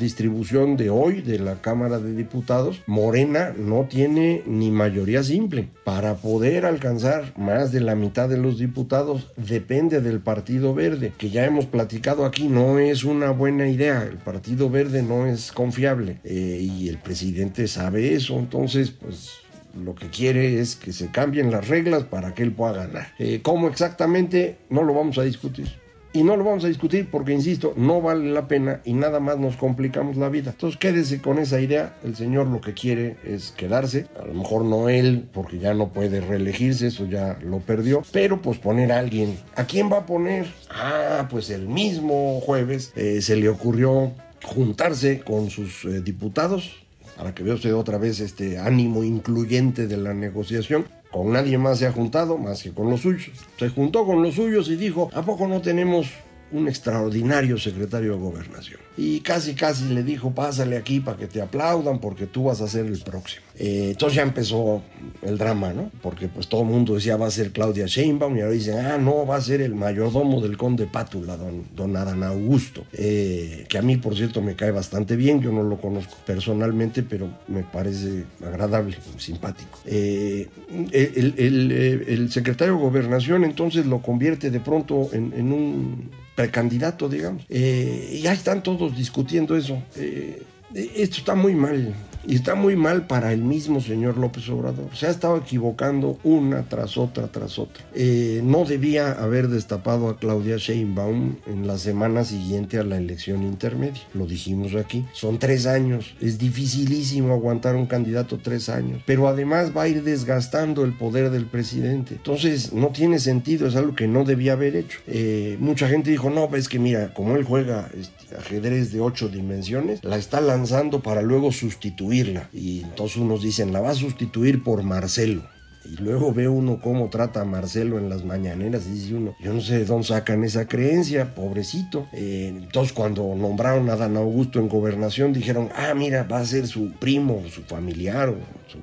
distribución 0.00 0.76
de 0.76 0.90
hoy 0.90 1.22
de 1.22 1.38
la 1.38 1.60
Cámara 1.60 1.98
de 1.98 2.14
Diputados, 2.14 2.82
Morena 2.86 3.54
no 3.56 3.86
tiene 3.88 4.42
ni 4.46 4.70
mayoría 4.70 5.22
simple. 5.22 5.68
Para 5.84 6.16
poder 6.16 6.66
alcanzar 6.66 7.32
más 7.38 7.72
de 7.72 7.80
la 7.80 7.94
mitad 7.94 8.28
de 8.28 8.38
los 8.38 8.58
diputados 8.58 9.32
depende 9.36 10.00
del 10.00 10.20
Partido 10.20 10.74
Verde, 10.74 11.12
que 11.16 11.30
ya 11.30 11.44
hemos 11.44 11.66
platicado 11.66 12.24
aquí, 12.24 12.48
no 12.48 12.78
es 12.78 13.04
una 13.04 13.30
buena 13.30 13.68
idea, 13.68 14.02
el 14.02 14.18
Partido 14.18 14.68
Verde 14.68 15.02
no 15.02 15.26
es 15.26 15.52
confiable 15.52 16.18
eh, 16.24 16.58
y 16.60 16.88
el 16.88 16.98
presidente 16.98 17.68
sabe 17.68 18.14
eso, 18.14 18.38
entonces 18.38 18.90
pues 18.90 19.30
lo 19.74 19.94
que 19.94 20.08
quiere 20.08 20.60
es 20.60 20.76
que 20.76 20.92
se 20.92 21.10
cambien 21.10 21.50
las 21.50 21.68
reglas 21.68 22.04
para 22.04 22.34
que 22.34 22.42
él 22.42 22.52
pueda 22.52 22.72
ganar. 22.72 23.12
Eh, 23.18 23.40
¿Cómo 23.42 23.68
exactamente? 23.68 24.58
No 24.70 24.82
lo 24.82 24.94
vamos 24.94 25.18
a 25.18 25.22
discutir. 25.22 25.82
Y 26.14 26.24
no 26.24 26.36
lo 26.36 26.44
vamos 26.44 26.62
a 26.64 26.68
discutir 26.68 27.08
porque, 27.10 27.32
insisto, 27.32 27.72
no 27.74 28.02
vale 28.02 28.30
la 28.30 28.46
pena 28.46 28.82
y 28.84 28.92
nada 28.92 29.18
más 29.18 29.38
nos 29.38 29.56
complicamos 29.56 30.18
la 30.18 30.28
vida. 30.28 30.50
Entonces 30.50 30.78
quédese 30.78 31.22
con 31.22 31.38
esa 31.38 31.58
idea. 31.58 31.96
El 32.04 32.16
señor 32.16 32.48
lo 32.48 32.60
que 32.60 32.74
quiere 32.74 33.16
es 33.24 33.52
quedarse. 33.52 34.06
A 34.20 34.26
lo 34.26 34.34
mejor 34.34 34.66
no 34.66 34.90
él, 34.90 35.26
porque 35.32 35.58
ya 35.58 35.72
no 35.72 35.88
puede 35.88 36.20
reelegirse, 36.20 36.88
eso 36.88 37.06
ya 37.06 37.38
lo 37.42 37.60
perdió. 37.60 38.02
Pero 38.12 38.42
pues 38.42 38.58
poner 38.58 38.92
a 38.92 38.98
alguien. 38.98 39.38
¿A 39.56 39.64
quién 39.64 39.90
va 39.90 39.98
a 39.98 40.06
poner? 40.06 40.52
Ah, 40.68 41.28
pues 41.30 41.48
el 41.48 41.66
mismo 41.66 42.40
jueves 42.42 42.92
eh, 42.94 43.22
se 43.22 43.36
le 43.36 43.48
ocurrió 43.48 44.12
juntarse 44.44 45.20
con 45.20 45.48
sus 45.48 45.86
eh, 45.86 46.02
diputados 46.02 46.81
para 47.16 47.34
que 47.34 47.42
vea 47.42 47.54
usted 47.54 47.74
otra 47.74 47.98
vez 47.98 48.20
este 48.20 48.58
ánimo 48.58 49.04
incluyente 49.04 49.86
de 49.86 49.96
la 49.96 50.14
negociación. 50.14 50.86
Con 51.10 51.32
nadie 51.32 51.58
más 51.58 51.78
se 51.78 51.86
ha 51.86 51.92
juntado 51.92 52.38
más 52.38 52.62
que 52.62 52.72
con 52.72 52.88
los 52.88 53.02
suyos. 53.02 53.30
Se 53.58 53.68
juntó 53.68 54.06
con 54.06 54.22
los 54.22 54.34
suyos 54.34 54.68
y 54.68 54.76
dijo, 54.76 55.10
¿a 55.14 55.22
poco 55.22 55.46
no 55.46 55.60
tenemos 55.60 56.08
un 56.52 56.68
extraordinario 56.68 57.58
secretario 57.58 58.12
de 58.12 58.18
gobernación. 58.18 58.80
Y 58.96 59.20
casi, 59.20 59.54
casi 59.54 59.86
le 59.86 60.02
dijo, 60.02 60.32
pásale 60.32 60.76
aquí 60.76 61.00
para 61.00 61.16
que 61.16 61.26
te 61.26 61.40
aplaudan 61.40 61.98
porque 61.98 62.26
tú 62.26 62.44
vas 62.44 62.60
a 62.60 62.68
ser 62.68 62.84
el 62.84 63.00
próximo. 63.00 63.42
Eh, 63.58 63.90
entonces 63.92 64.16
ya 64.16 64.22
empezó 64.22 64.82
el 65.22 65.38
drama, 65.38 65.72
¿no? 65.72 65.90
Porque 66.02 66.28
pues 66.28 66.48
todo 66.48 66.62
el 66.62 66.68
mundo 66.68 66.94
decía 66.94 67.16
va 67.16 67.26
a 67.26 67.30
ser 67.30 67.52
Claudia 67.52 67.86
Sheinbaum 67.86 68.36
y 68.36 68.40
ahora 68.40 68.52
dicen, 68.52 68.78
ah, 68.84 68.98
no, 68.98 69.26
va 69.26 69.36
a 69.36 69.40
ser 69.40 69.62
el 69.62 69.74
mayordomo 69.74 70.42
del 70.42 70.58
conde 70.58 70.86
Pátula, 70.86 71.38
don, 71.38 71.64
don 71.74 71.96
Adán 71.96 72.22
Augusto. 72.22 72.84
Eh, 72.92 73.64
que 73.68 73.78
a 73.78 73.82
mí, 73.82 73.96
por 73.96 74.14
cierto, 74.14 74.42
me 74.42 74.56
cae 74.56 74.72
bastante 74.72 75.16
bien, 75.16 75.40
yo 75.40 75.52
no 75.52 75.62
lo 75.62 75.80
conozco 75.80 76.14
personalmente, 76.26 77.02
pero 77.02 77.28
me 77.48 77.62
parece 77.62 78.24
agradable, 78.44 78.98
simpático. 79.16 79.78
Eh, 79.86 80.48
el, 80.92 82.30
secretario 82.30 82.74
de 82.74 82.80
gobernación 82.80 83.44
entonces 83.44 83.86
lo 83.86 84.00
convierte 84.00 84.50
de 84.50 84.60
pronto 84.60 85.10
en 85.12 85.52
un 85.52 86.10
precandidato, 86.34 87.08
digamos. 87.08 87.44
Eh, 87.48 88.10
y 88.12 88.20
ya 88.20 88.32
están 88.32 88.62
todos 88.62 88.96
discutiendo 88.96 89.56
eso. 89.56 89.82
Eh, 89.96 90.42
esto 90.74 91.18
está 91.18 91.34
muy 91.34 91.54
mal. 91.54 91.94
Y 92.26 92.36
está 92.36 92.54
muy 92.54 92.76
mal 92.76 93.06
para 93.06 93.32
el 93.32 93.42
mismo 93.42 93.80
señor 93.80 94.16
López 94.16 94.48
Obrador. 94.48 94.88
Se 94.94 95.06
ha 95.06 95.10
estado 95.10 95.36
equivocando 95.38 96.18
una 96.22 96.62
tras 96.68 96.96
otra, 96.96 97.26
tras 97.28 97.58
otra. 97.58 97.84
Eh, 97.94 98.40
no 98.44 98.64
debía 98.64 99.12
haber 99.12 99.48
destapado 99.48 100.08
a 100.08 100.16
Claudia 100.18 100.56
Sheinbaum 100.56 101.36
en 101.46 101.66
la 101.66 101.78
semana 101.78 102.24
siguiente 102.24 102.78
a 102.78 102.84
la 102.84 102.96
elección 102.96 103.42
intermedia. 103.42 104.02
Lo 104.14 104.26
dijimos 104.26 104.74
aquí. 104.76 105.04
Son 105.12 105.38
tres 105.38 105.66
años. 105.66 106.14
Es 106.20 106.38
dificilísimo 106.38 107.32
aguantar 107.32 107.74
un 107.74 107.86
candidato 107.86 108.38
tres 108.38 108.68
años. 108.68 109.02
Pero 109.04 109.26
además 109.26 109.76
va 109.76 109.82
a 109.82 109.88
ir 109.88 110.04
desgastando 110.04 110.84
el 110.84 110.92
poder 110.92 111.30
del 111.30 111.46
presidente. 111.46 112.14
Entonces 112.14 112.72
no 112.72 112.88
tiene 112.88 113.18
sentido. 113.18 113.66
Es 113.66 113.74
algo 113.74 113.96
que 113.96 114.06
no 114.06 114.24
debía 114.24 114.52
haber 114.52 114.76
hecho. 114.76 115.00
Eh, 115.08 115.56
mucha 115.58 115.88
gente 115.88 116.10
dijo, 116.12 116.30
no, 116.30 116.48
es 116.54 116.68
que 116.68 116.78
mira, 116.78 117.12
como 117.14 117.36
él 117.36 117.42
juega 117.42 117.90
este, 117.98 118.36
ajedrez 118.36 118.92
de 118.92 119.00
ocho 119.00 119.28
dimensiones, 119.28 120.04
la 120.04 120.16
está 120.16 120.40
lanzando 120.40 121.02
para 121.02 121.22
luego 121.22 121.50
sustituir 121.50 122.11
y 122.52 122.82
entonces 122.82 123.16
unos 123.16 123.42
dicen, 123.42 123.72
la 123.72 123.80
va 123.80 123.90
a 123.90 123.94
sustituir 123.94 124.62
por 124.62 124.82
Marcelo. 124.82 125.42
Y 125.84 125.96
luego 125.96 126.32
ve 126.32 126.48
uno 126.48 126.78
cómo 126.80 127.10
trata 127.10 127.40
a 127.40 127.44
Marcelo 127.44 127.98
en 127.98 128.08
las 128.08 128.24
mañaneras 128.24 128.86
y 128.86 128.92
dice 128.92 129.14
uno, 129.14 129.34
yo 129.40 129.52
no 129.52 129.60
sé 129.60 129.78
de 129.78 129.84
dónde 129.84 130.06
sacan 130.06 130.44
esa 130.44 130.68
creencia, 130.68 131.34
pobrecito. 131.34 132.06
Eh, 132.12 132.52
entonces 132.54 132.92
cuando 132.92 133.34
nombraron 133.34 133.90
a 133.90 133.96
Dan 133.96 134.16
Augusto 134.16 134.60
en 134.60 134.68
gobernación 134.68 135.32
dijeron, 135.32 135.70
ah, 135.74 135.92
mira, 135.94 136.22
va 136.22 136.38
a 136.38 136.44
ser 136.44 136.68
su 136.68 136.92
primo, 136.92 137.42
su 137.50 137.62
familiar 137.62 138.32
su, 138.68 138.78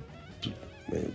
eh, 0.95 1.09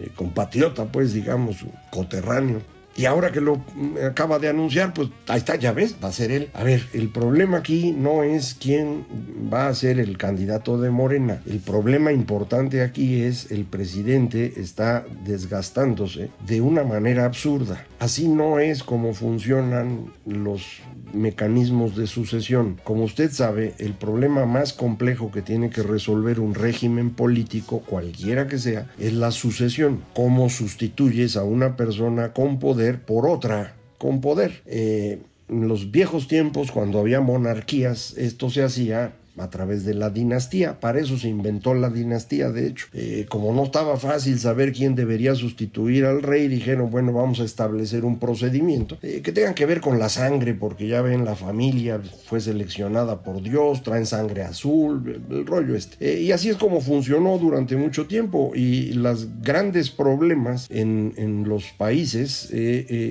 eh, 0.00 0.10
compatriota, 0.14 0.84
pues 0.84 1.12
digamos, 1.12 1.56
su 1.56 1.66
coterráneo. 1.90 2.62
Y 2.96 3.04
ahora 3.04 3.30
que 3.30 3.40
lo 3.40 3.60
acaba 4.04 4.38
de 4.38 4.48
anunciar, 4.48 4.94
pues 4.94 5.10
ahí 5.28 5.38
está, 5.38 5.56
ya 5.56 5.72
ves, 5.72 5.96
va 6.02 6.08
a 6.08 6.12
ser 6.12 6.30
él. 6.30 6.48
A 6.54 6.64
ver, 6.64 6.86
el 6.94 7.10
problema 7.10 7.58
aquí 7.58 7.92
no 7.92 8.22
es 8.22 8.56
quién 8.58 9.04
va 9.52 9.68
a 9.68 9.74
ser 9.74 9.98
el 9.98 10.16
candidato 10.16 10.80
de 10.80 10.90
Morena. 10.90 11.42
El 11.46 11.60
problema 11.60 12.12
importante 12.12 12.82
aquí 12.82 13.22
es 13.22 13.50
el 13.50 13.64
presidente 13.64 14.54
está 14.56 15.04
desgastándose 15.24 16.30
de 16.46 16.60
una 16.60 16.84
manera 16.84 17.26
absurda. 17.26 17.84
Así 17.98 18.28
no 18.28 18.58
es 18.58 18.82
como 18.82 19.12
funcionan 19.12 20.12
los 20.24 20.80
mecanismos 21.12 21.96
de 21.96 22.06
sucesión. 22.06 22.78
Como 22.84 23.04
usted 23.04 23.30
sabe, 23.30 23.74
el 23.78 23.92
problema 23.92 24.46
más 24.46 24.72
complejo 24.72 25.30
que 25.30 25.42
tiene 25.42 25.70
que 25.70 25.82
resolver 25.82 26.40
un 26.40 26.54
régimen 26.54 27.10
político, 27.10 27.80
cualquiera 27.80 28.46
que 28.46 28.58
sea, 28.58 28.90
es 28.98 29.12
la 29.12 29.30
sucesión. 29.30 30.02
¿Cómo 30.14 30.48
sustituyes 30.50 31.36
a 31.36 31.44
una 31.44 31.76
persona 31.76 32.32
con 32.32 32.58
poder 32.58 32.85
por 32.94 33.26
otra 33.26 33.74
con 33.98 34.20
poder? 34.20 34.62
Eh, 34.66 35.20
en 35.48 35.68
los 35.68 35.90
viejos 35.90 36.28
tiempos, 36.28 36.72
cuando 36.72 36.98
había 36.98 37.20
monarquías, 37.20 38.14
esto 38.16 38.50
se 38.50 38.62
hacía 38.62 39.12
a 39.38 39.50
través 39.50 39.84
de 39.84 39.94
la 39.94 40.10
dinastía. 40.10 40.80
Para 40.80 41.00
eso 41.00 41.18
se 41.18 41.28
inventó 41.28 41.74
la 41.74 41.90
dinastía, 41.90 42.50
de 42.50 42.66
hecho. 42.66 42.86
Eh, 42.92 43.26
como 43.28 43.52
no 43.52 43.64
estaba 43.64 43.96
fácil 43.96 44.38
saber 44.38 44.72
quién 44.72 44.94
debería 44.94 45.34
sustituir 45.34 46.04
al 46.04 46.22
rey, 46.22 46.48
dijeron, 46.48 46.90
bueno, 46.90 47.12
vamos 47.12 47.40
a 47.40 47.44
establecer 47.44 48.04
un 48.04 48.18
procedimiento 48.18 48.98
eh, 49.02 49.20
que 49.22 49.32
tenga 49.32 49.54
que 49.54 49.66
ver 49.66 49.80
con 49.80 49.98
la 49.98 50.08
sangre, 50.08 50.54
porque 50.54 50.88
ya 50.88 51.02
ven, 51.02 51.24
la 51.24 51.36
familia 51.36 52.00
fue 52.26 52.40
seleccionada 52.40 53.22
por 53.22 53.42
Dios, 53.42 53.82
traen 53.82 54.06
sangre 54.06 54.42
azul, 54.42 55.22
el, 55.30 55.46
rollo 55.46 55.74
este. 55.74 55.96
Eh, 56.00 56.20
y 56.22 56.32
así 56.32 56.48
es 56.48 56.56
como 56.56 56.80
funcionó 56.80 57.38
durante 57.38 57.76
mucho 57.76 58.06
tiempo. 58.06 58.52
Y 58.54 58.92
los 58.92 59.42
grandes 59.42 59.90
problemas 59.90 60.66
en, 60.70 61.12
en 61.16 61.48
los 61.48 61.64
países 61.72 62.52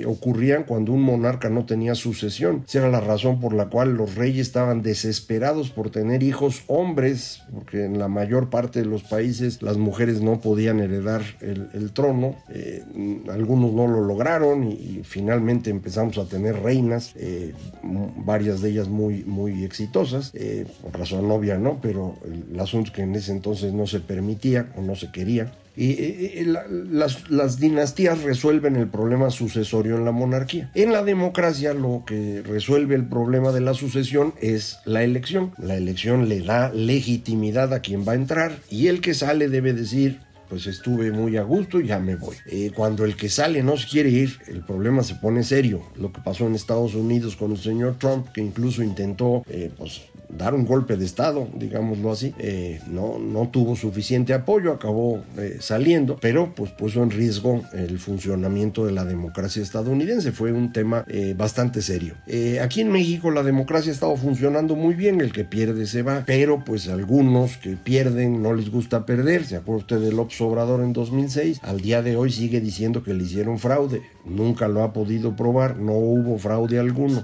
ocurrían 0.05 0.63
cuando 0.63 0.91
un 0.91 1.01
monarca 1.01 1.50
no 1.50 1.65
tenía 1.65 1.96
sucesión. 1.96 2.63
Esa 2.67 2.79
era 2.79 2.89
la 2.89 3.01
razón 3.01 3.39
por 3.39 3.53
la 3.53 3.67
cual 3.67 3.94
los 3.96 4.15
reyes 4.15 4.48
estaban 4.48 4.82
desesperados 4.82 5.70
por 5.70 5.89
tener 5.89 6.14
tener 6.15 6.29
hijos 6.29 6.63
hombres, 6.67 7.43
porque 7.53 7.84
en 7.84 8.00
la 8.00 8.07
mayor 8.07 8.50
parte 8.50 8.79
de 8.79 8.86
los 8.86 9.03
países 9.03 9.62
las 9.62 9.77
mujeres 9.77 10.22
no 10.22 10.39
podían 10.39 10.79
heredar 10.79 11.22
el, 11.41 11.91
trono, 11.91 12.36
eh, 12.50 12.84
algunos 13.29 13.74
no 13.74 13.88
lo 13.88 14.01
lograron 14.01 14.72
y, 14.72 15.01
finalmente 15.03 15.69
empezamos 15.69 16.17
a 16.17 16.25
tener 16.25 16.62
reinas, 16.62 17.13
eh, 17.15 17.53
varias 17.84 18.62
de 18.62 18.69
ellas 18.69 18.88
muy, 18.88 19.24
muy 19.25 19.63
exitosas, 19.63 20.31
eh, 20.34 20.65
por 20.81 20.98
razón 20.98 21.29
obvia, 21.29 21.57
¿no? 21.57 21.79
Pero 21.81 22.15
el, 22.25 22.60
asunto 22.60 22.88
es 22.88 22.95
que 22.95 23.01
en 23.01 23.15
ese 23.15 23.31
entonces 23.31 23.74
no 23.74 23.86
se 23.86 24.00
permitía 24.00 24.72
o 24.77 24.81
no 24.81 24.95
se 24.95 25.12
quería. 25.12 25.51
Y, 25.77 26.44
las, 26.46 27.60
dinastías 27.60 28.22
resuelven 28.24 28.75
el 28.75 28.88
problema 28.88 29.29
sucesorio 29.29 29.96
en 29.98 30.05
la 30.05 30.12
monarquía. 30.12 30.72
En 30.74 30.91
la 30.91 31.03
democracia 31.03 31.74
lo 31.74 32.03
que 32.05 32.41
resuelve 32.41 32.96
el 32.96 33.08
problema 33.08 33.51
de 33.51 33.62
la 33.62 33.74
sucesión 33.74 34.34
es 34.41 34.79
la 34.86 35.03
elección. 35.03 35.53
La 35.58 35.75
elección 35.75 36.29
le 36.29 36.41
da 36.41 36.72
legitimidad 36.74 37.74
a 37.74 37.82
quien 37.82 38.08
va 38.08 38.13
a 38.13 38.15
entrar 38.15 38.58
y 38.70 38.88
el 38.88 39.01
que 39.01 39.13
sale 39.13 39.50
debe 39.50 39.74
decir 39.74 40.20
pues 40.50 40.67
estuve 40.67 41.12
muy 41.12 41.38
a 41.38 41.44
gusto 41.44 41.79
y 41.79 41.88
ya 41.88 42.00
me 42.00 42.15
voy. 42.15 42.36
Eh, 42.46 42.72
cuando 42.75 43.03
el 43.03 43.15
que 43.15 43.29
sale 43.29 43.63
no 43.63 43.77
se 43.77 43.88
quiere 43.88 44.10
ir, 44.10 44.38
el 44.48 44.63
problema 44.63 45.03
se 45.03 45.15
pone 45.15 45.44
serio. 45.44 45.82
Lo 45.96 46.12
que 46.12 46.22
pasó 46.22 46.48
en 46.48 46.55
Estados 46.55 46.96
Unidos 46.96 47.36
con 47.36 47.51
el 47.51 47.58
señor 47.58 47.96
Trump, 47.98 48.27
que 48.32 48.41
incluso 48.41 48.84
intentó 48.84 49.44
eh, 49.50 49.72
pues, 49.75 50.03
dar 50.38 50.54
un 50.54 50.65
golpe 50.65 50.98
de 50.98 51.06
Estado, 51.06 51.48
digámoslo 51.54 52.12
así, 52.12 52.34
eh, 52.39 52.80
no, 52.88 53.20
no 53.20 53.50
tuvo 53.50 53.75
suficiente 53.75 54.34
apoyo, 54.34 54.72
acabó 54.72 55.24
eh, 55.38 55.58
saliendo, 55.60 56.18
pero 56.20 56.54
pues 56.56 56.72
puso 56.72 57.04
en 57.04 57.12
riesgo 57.12 57.62
el 57.74 58.00
funcionamiento 58.00 58.86
de 58.86 58.92
la 58.92 59.06
democracia 59.06 59.62
estadounidense. 59.62 60.32
Fue 60.32 60.51
un 60.51 60.72
tema 60.72 61.06
eh, 61.08 61.34
bastante 61.38 61.82
serio. 61.82 62.15
aquí 62.62 62.82
en 62.82 62.92
México 62.92 63.32
la 63.32 63.44
democracia 63.44 63.92
ha 63.92 63.94
estado 63.94 64.15
funcionando 64.15 64.75
muy 64.75 64.96
bien, 64.96 65.22
el 65.22 65.32
que 65.32 65.46
pierde 65.46 65.86
se 65.88 66.01
va, 66.01 66.24
pero 66.25 66.63
pues 66.63 66.88
algunos 66.88 67.58
que 67.58 67.75
pierden 67.75 68.42
no 68.42 68.54
les 68.54 68.70
gusta 68.70 69.06
perder. 69.06 69.46
¿Se 69.46 69.56
acuerda 69.56 69.82
usted 69.82 70.00
del 70.00 70.15
López 70.15 70.39
Obrador 70.42 70.82
en 70.82 70.94
2006? 70.94 71.60
Al 71.63 71.82
día 71.82 72.01
de 72.01 72.18
hoy 72.18 72.32
sigue 72.32 72.60
diciendo 72.60 73.04
que 73.04 73.13
le 73.13 73.24
hicieron 73.24 73.60
fraude. 73.60 74.01
Nunca 74.25 74.68
lo 74.68 74.84
ha 74.84 74.94
podido 74.94 75.36
probar, 75.36 75.77
no 75.77 75.94
hubo 75.94 76.38
fraude 76.38 76.80
alguno 76.80 77.24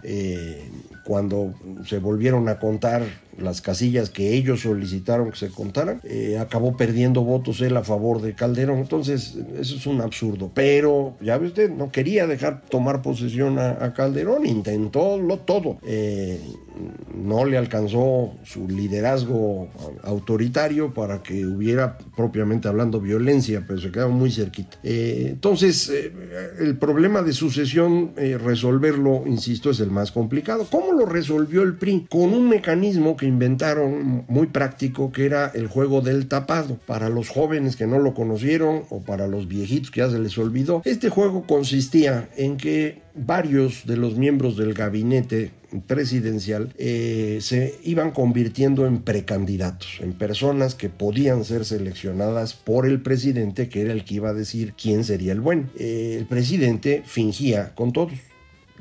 cuando 1.04 1.54
se 1.86 2.00
volvieron 2.00 2.48
a 2.50 2.60
contar 2.60 3.04
las 3.38 3.62
casillas 3.62 4.10
que 4.10 4.34
ellos 4.34 4.62
solicitaron 4.62 5.32
que 5.32 5.38
se 5.38 5.50
contaran, 5.50 6.02
eh, 6.04 6.38
acabó 6.40 6.78
perdiendo 6.78 7.24
votos 7.24 7.62
él 7.62 7.78
a 7.78 7.84
favor 7.84 8.22
de 8.22 8.34
Calderón. 8.34 8.80
Entonces, 8.80 9.38
eso 9.60 9.76
es 9.76 9.88
un 9.88 10.02
absurdo. 10.02 10.52
Pero, 10.54 11.16
ya 11.22 11.38
ve 11.38 11.48
usted, 11.48 11.70
no 11.70 11.92
quería 11.92 12.28
dejar 12.28 12.62
tomar 12.62 13.02
posesión 13.02 13.60
a, 13.60 13.94
Calderón, 13.94 14.46
intentó 14.46 15.18
lo 15.18 15.40
todo. 15.40 15.78
Eh, 15.84 16.40
no 17.14 17.46
le 17.46 17.58
alcanzó 17.58 18.34
su 18.44 18.68
liderazgo 18.68 19.70
autoritario 20.04 20.94
para 20.94 21.22
que 21.22 21.46
hubiera, 21.46 21.98
propiamente 22.16 22.68
hablando, 22.68 23.00
violencia, 23.00 23.64
pero 23.68 23.80
se 23.80 23.92
quedaba 23.92 24.12
muy 24.12 24.32
cerquita. 24.32 24.78
Eh, 24.84 25.28
entonces, 25.32 25.92
el 26.60 26.78
problema 26.78 27.22
de 27.22 27.34
sucesión, 27.34 28.12
resolverlo, 28.16 29.24
insisto, 29.26 29.70
es 29.70 29.80
el 29.80 29.92
más 29.92 30.12
complicado. 30.12 30.66
¿Cómo 30.72 30.94
lo 30.94 31.06
resolvió 31.06 31.62
el 31.64 31.76
PRI? 31.76 32.08
Con 32.10 32.34
un 32.34 32.50
mecanismo 32.50 33.16
que 33.22 33.28
inventaron 33.28 34.26
muy 34.28 34.48
práctico 34.48 35.12
que 35.12 35.28
era 35.28 35.52
el 35.54 35.68
juego 35.68 36.02
del 36.02 36.28
tapado. 36.28 36.80
Para 36.88 37.08
los 37.08 37.30
jóvenes 37.30 37.76
que 37.76 37.86
no 37.86 38.00
lo 38.00 38.16
conocieron 38.16 38.82
o 38.90 39.02
para 39.02 39.28
los 39.28 39.48
viejitos 39.48 39.92
que 39.92 40.00
ya 40.00 40.10
se 40.10 40.18
les 40.18 40.36
olvidó, 40.40 40.82
este 40.86 41.10
juego 41.10 41.46
consistía 41.46 42.30
en 42.36 42.58
que 42.58 43.04
varios 43.14 43.86
de 43.86 43.96
los 43.96 44.18
miembros 44.18 44.58
del 44.58 44.74
gabinete 44.74 45.52
presidencial 45.86 46.74
eh, 46.80 47.38
se 47.42 47.76
iban 47.84 48.10
convirtiendo 48.10 48.88
en 48.88 49.04
precandidatos, 49.04 50.00
en 50.00 50.14
personas 50.14 50.74
que 50.74 50.90
podían 50.90 51.46
ser 51.46 51.64
seleccionadas 51.64 52.56
por 52.56 52.88
el 52.88 53.04
presidente, 53.04 53.70
que 53.70 53.82
era 53.82 53.94
el 53.94 54.04
que 54.04 54.16
iba 54.16 54.30
a 54.30 54.34
decir 54.34 54.74
quién 54.74 55.04
sería 55.04 55.34
el 55.34 55.42
bueno. 55.42 55.70
Eh, 55.78 56.16
el 56.18 56.26
presidente 56.26 57.04
fingía 57.06 57.76
con 57.76 57.94
todos 57.94 58.14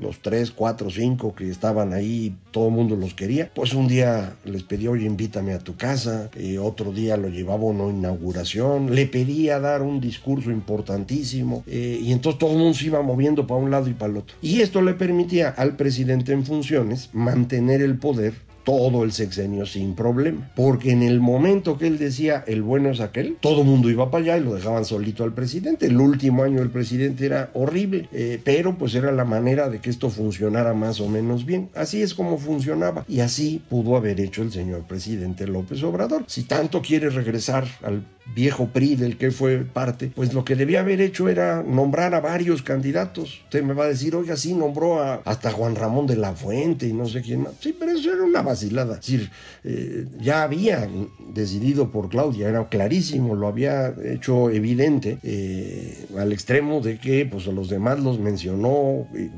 los 0.01 0.21
tres, 0.21 0.51
cuatro, 0.51 0.91
cinco 0.91 1.35
que 1.35 1.51
estaban 1.51 1.93
ahí, 1.93 2.35
todo 2.51 2.69
el 2.69 2.75
mundo 2.75 2.97
los 2.97 3.15
quería. 3.15 3.51
Pues 3.55 3.75
un 3.75 3.89
día 3.89 4.35
les 4.45 4.63
pedí, 4.63 4.89
oye, 4.89 5.07
invítame 5.07 5.53
a 5.53 5.59
tu 5.59 5.77
casa, 5.77 6.31
y 6.39 6.57
otro 6.57 6.93
día 6.93 7.17
lo 7.17 7.29
llevaba 7.29 7.63
a 7.63 7.67
una 7.67 7.91
inauguración, 7.91 8.95
le 8.95 9.07
pedía 9.07 9.61
dar 9.61 9.83
un 9.83 10.01
discurso 10.01 10.51
importantísimo, 10.51 11.65
eh, 11.67 11.99
y 12.03 12.13
entonces 12.13 12.39
todo 12.39 12.53
el 12.53 12.59
mundo 12.59 12.75
se 12.75 12.87
iba 12.87 13.03
moviendo 13.03 13.47
para 13.47 13.61
un 13.61 13.71
lado 13.71 13.89
y 13.89 13.95
para 13.95 14.13
el 14.13 14.19
otro. 14.19 14.37
Y 14.43 14.61
esto 14.61 14.83
le 14.83 14.95
permitía 14.95 15.51
al 15.51 15.77
presidente 15.77 16.33
en 16.33 16.45
funciones 16.45 17.11
mantener 17.13 17.83
el 17.83 17.97
poder 17.97 18.50
todo 18.71 19.03
el 19.03 19.11
sexenio 19.11 19.67
sin 19.67 19.97
problema. 19.97 20.49
Porque 20.55 20.93
en 20.93 21.03
el 21.03 21.19
momento 21.19 21.77
que 21.77 21.89
él 21.89 21.99
decía 21.99 22.45
el 22.47 22.63
bueno 22.63 22.91
es 22.91 23.01
aquel, 23.01 23.37
todo 23.41 23.63
el 23.63 23.67
mundo 23.67 23.91
iba 23.91 24.13
para 24.13 24.23
allá 24.23 24.39
y 24.39 24.45
lo 24.45 24.55
dejaban 24.55 24.85
solito 24.85 25.25
al 25.25 25.33
presidente. 25.33 25.87
El 25.87 26.01
último 26.01 26.45
año 26.45 26.61
del 26.61 26.71
presidente 26.71 27.27
era 27.27 27.51
horrible, 27.55 28.09
eh, 28.13 28.41
pero 28.45 28.79
pues 28.79 28.95
era 28.95 29.11
la 29.11 29.25
manera 29.25 29.69
de 29.69 29.81
que 29.81 29.91
esto 29.91 30.09
funcionara 30.09 30.73
más 30.73 31.01
o 31.01 31.09
menos 31.09 31.47
bien. 31.47 31.69
Así 31.75 32.01
es 32.01 32.15
como 32.15 32.39
funcionaba. 32.39 33.05
Y 33.09 33.19
así 33.19 33.61
pudo 33.69 33.97
haber 33.97 34.21
hecho 34.21 34.43
el 34.43 34.53
señor 34.53 34.83
presidente 34.83 35.49
López 35.49 35.83
Obrador. 35.83 36.23
Si 36.29 36.45
tanto 36.45 36.81
quiere 36.81 37.11
regresar 37.11 37.67
al 37.83 38.05
viejo 38.35 38.69
PRI 38.69 38.97
del 38.97 39.17
que 39.17 39.31
fue 39.31 39.59
parte, 39.59 40.13
pues 40.15 40.33
lo 40.33 40.45
que 40.45 40.55
debía 40.55 40.81
haber 40.81 41.01
hecho 41.01 41.29
era 41.29 41.63
nombrar 41.63 42.15
a 42.15 42.21
varios 42.21 42.63
candidatos. 42.63 43.41
Usted 43.45 43.63
me 43.63 43.75
va 43.75 43.85
a 43.85 43.89
decir, 43.89 44.15
oiga, 44.15 44.37
sí, 44.37 44.55
nombró 44.55 45.03
a, 45.03 45.15
hasta 45.25 45.51
Juan 45.51 45.75
Ramón 45.75 46.07
de 46.07 46.17
la 46.17 46.35
Fuente 46.35 46.87
y 46.87 46.93
no 46.93 47.09
sé 47.09 47.23
quién 47.23 47.43
más. 47.43 47.55
Sí, 47.61 47.75
pero 47.77 47.93
eso 47.93 48.13
era 48.13 48.23
una 48.23 48.43
vacilada. 48.61 48.95
Es 48.95 49.01
decir, 49.01 49.31
eh, 49.65 50.07
ya 50.21 50.43
había 50.43 50.89
decidido 51.33 51.91
por 51.91 52.09
Claudia, 52.09 52.49
era 52.49 52.69
clarísimo, 52.69 53.35
lo 53.35 53.47
había 53.47 53.95
hecho 54.05 54.51
evidente, 54.51 55.19
eh, 55.23 56.07
al 56.19 56.33
extremo 56.33 56.81
de 56.81 56.99
que 56.99 57.27
pues 57.27 57.49
a 57.49 57.53
los 57.53 57.69
demás 57.69 58.01
los 58.01 58.19
mencionó 58.19 59.07
eh, 59.15 59.31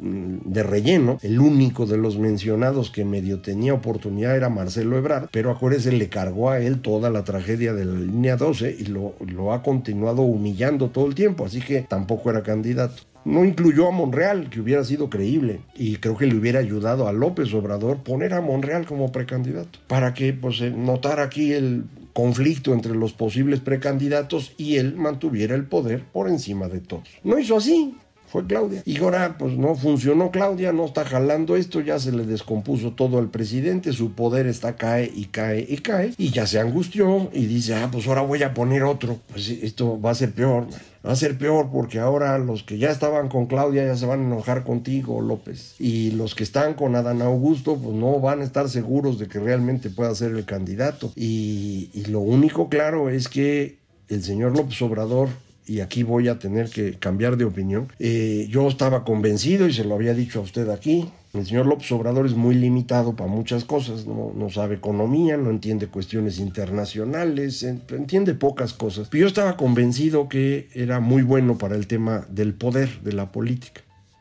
de 0.00 0.62
relleno. 0.62 1.18
El 1.22 1.40
único 1.40 1.86
de 1.86 1.96
los 1.96 2.18
mencionados 2.18 2.90
que 2.90 3.04
medio 3.04 3.40
tenía 3.40 3.74
oportunidad 3.74 4.36
era 4.36 4.48
Marcelo 4.48 4.96
Ebrard, 4.96 5.28
pero 5.32 5.50
acuérdese, 5.50 5.92
le 5.92 6.08
cargó 6.08 6.50
a 6.50 6.60
él 6.60 6.80
toda 6.80 7.10
la 7.10 7.24
tragedia 7.24 7.72
del 7.74 8.12
12 8.22 8.76
y 8.78 8.84
lo 8.84 9.52
ha 9.52 9.62
continuado 9.62 10.22
humillando 10.22 10.90
todo 10.90 11.06
el 11.06 11.14
tiempo, 11.14 11.44
así 11.44 11.60
que 11.60 11.82
tampoco 11.82 12.30
era 12.30 12.42
candidato. 12.42 13.11
No 13.24 13.44
incluyó 13.44 13.88
a 13.88 13.92
Monreal, 13.92 14.50
que 14.50 14.60
hubiera 14.60 14.84
sido 14.84 15.08
creíble, 15.08 15.60
y 15.74 15.96
creo 15.96 16.16
que 16.16 16.26
le 16.26 16.34
hubiera 16.34 16.58
ayudado 16.58 17.06
a 17.06 17.12
López 17.12 17.52
Obrador 17.54 17.98
poner 17.98 18.34
a 18.34 18.40
Monreal 18.40 18.86
como 18.86 19.12
precandidato, 19.12 19.78
para 19.86 20.14
que 20.14 20.32
pues, 20.32 20.60
notara 20.60 21.22
aquí 21.22 21.52
el 21.52 21.84
conflicto 22.12 22.74
entre 22.74 22.94
los 22.94 23.12
posibles 23.12 23.60
precandidatos 23.60 24.52
y 24.58 24.76
él 24.76 24.96
mantuviera 24.96 25.54
el 25.54 25.64
poder 25.64 26.04
por 26.04 26.28
encima 26.28 26.68
de 26.68 26.80
todos. 26.80 27.08
No 27.24 27.38
hizo 27.38 27.56
así, 27.56 27.96
fue 28.32 28.46
Claudia. 28.46 28.82
Y 28.86 28.96
ahora 28.96 29.36
pues 29.38 29.58
no 29.58 29.74
funcionó 29.74 30.30
Claudia, 30.30 30.72
no 30.72 30.86
está 30.86 31.04
jalando 31.04 31.54
esto, 31.54 31.80
ya 31.80 31.98
se 31.98 32.12
le 32.12 32.24
descompuso 32.24 32.92
todo 32.92 33.18
al 33.18 33.28
presidente, 33.28 33.92
su 33.92 34.12
poder 34.12 34.46
está 34.46 34.74
cae 34.76 35.12
y 35.14 35.26
cae 35.26 35.66
y 35.68 35.76
cae, 35.76 36.14
y 36.16 36.30
ya 36.30 36.46
se 36.46 36.58
angustió 36.58 37.28
y 37.34 37.44
dice, 37.44 37.74
ah, 37.74 37.90
pues 37.92 38.06
ahora 38.06 38.22
voy 38.22 38.42
a 38.42 38.54
poner 38.54 38.84
otro. 38.84 39.18
Pues 39.28 39.50
esto 39.50 40.00
va 40.00 40.12
a 40.12 40.14
ser 40.14 40.32
peor, 40.32 40.66
va 41.06 41.12
a 41.12 41.16
ser 41.16 41.36
peor 41.36 41.68
porque 41.70 41.98
ahora 41.98 42.38
los 42.38 42.62
que 42.62 42.78
ya 42.78 42.90
estaban 42.90 43.28
con 43.28 43.44
Claudia 43.44 43.84
ya 43.84 43.96
se 43.96 44.06
van 44.06 44.20
a 44.20 44.24
enojar 44.24 44.64
contigo, 44.64 45.20
López. 45.20 45.74
Y 45.78 46.12
los 46.12 46.34
que 46.34 46.44
están 46.44 46.72
con 46.72 46.96
Adán 46.96 47.20
Augusto, 47.20 47.76
pues 47.76 47.94
no 47.94 48.18
van 48.18 48.40
a 48.40 48.44
estar 48.44 48.70
seguros 48.70 49.18
de 49.18 49.28
que 49.28 49.40
realmente 49.40 49.90
pueda 49.90 50.14
ser 50.14 50.32
el 50.32 50.46
candidato. 50.46 51.12
Y, 51.16 51.90
y 51.92 52.06
lo 52.06 52.20
único 52.20 52.70
claro 52.70 53.10
es 53.10 53.28
que 53.28 53.76
el 54.08 54.24
señor 54.24 54.56
López 54.56 54.80
Obrador 54.80 55.28
y 55.66 55.80
aquí 55.80 56.02
voy 56.02 56.28
a 56.28 56.38
tener 56.38 56.68
que 56.70 56.94
cambiar 56.94 57.36
de 57.36 57.44
opinión. 57.44 57.88
Eh, 57.98 58.46
yo 58.50 58.68
estaba 58.68 59.04
convencido 59.04 59.68
y 59.68 59.72
se 59.72 59.84
lo 59.84 59.94
había 59.94 60.14
dicho 60.14 60.40
a 60.40 60.42
usted 60.42 60.68
aquí. 60.70 61.08
El 61.32 61.46
señor 61.46 61.66
López 61.66 61.90
Obrador 61.92 62.26
es 62.26 62.34
muy 62.34 62.54
limitado 62.54 63.16
para 63.16 63.30
muchas 63.30 63.64
cosas, 63.64 64.06
no, 64.06 64.32
no 64.36 64.50
sabe 64.50 64.74
economía, 64.74 65.38
no 65.38 65.48
entiende 65.48 65.86
cuestiones 65.86 66.38
internacionales, 66.38 67.62
entiende 67.62 68.34
pocas 68.34 68.74
cosas. 68.74 69.08
Pero 69.10 69.22
yo 69.22 69.28
estaba 69.28 69.56
convencido 69.56 70.28
que 70.28 70.68
era 70.74 71.00
muy 71.00 71.22
bueno 71.22 71.56
para 71.56 71.74
el 71.74 71.86
tema 71.86 72.26
del 72.28 72.52
poder, 72.52 73.00
de 73.02 73.12
la 73.12 73.32
política. 73.32 73.80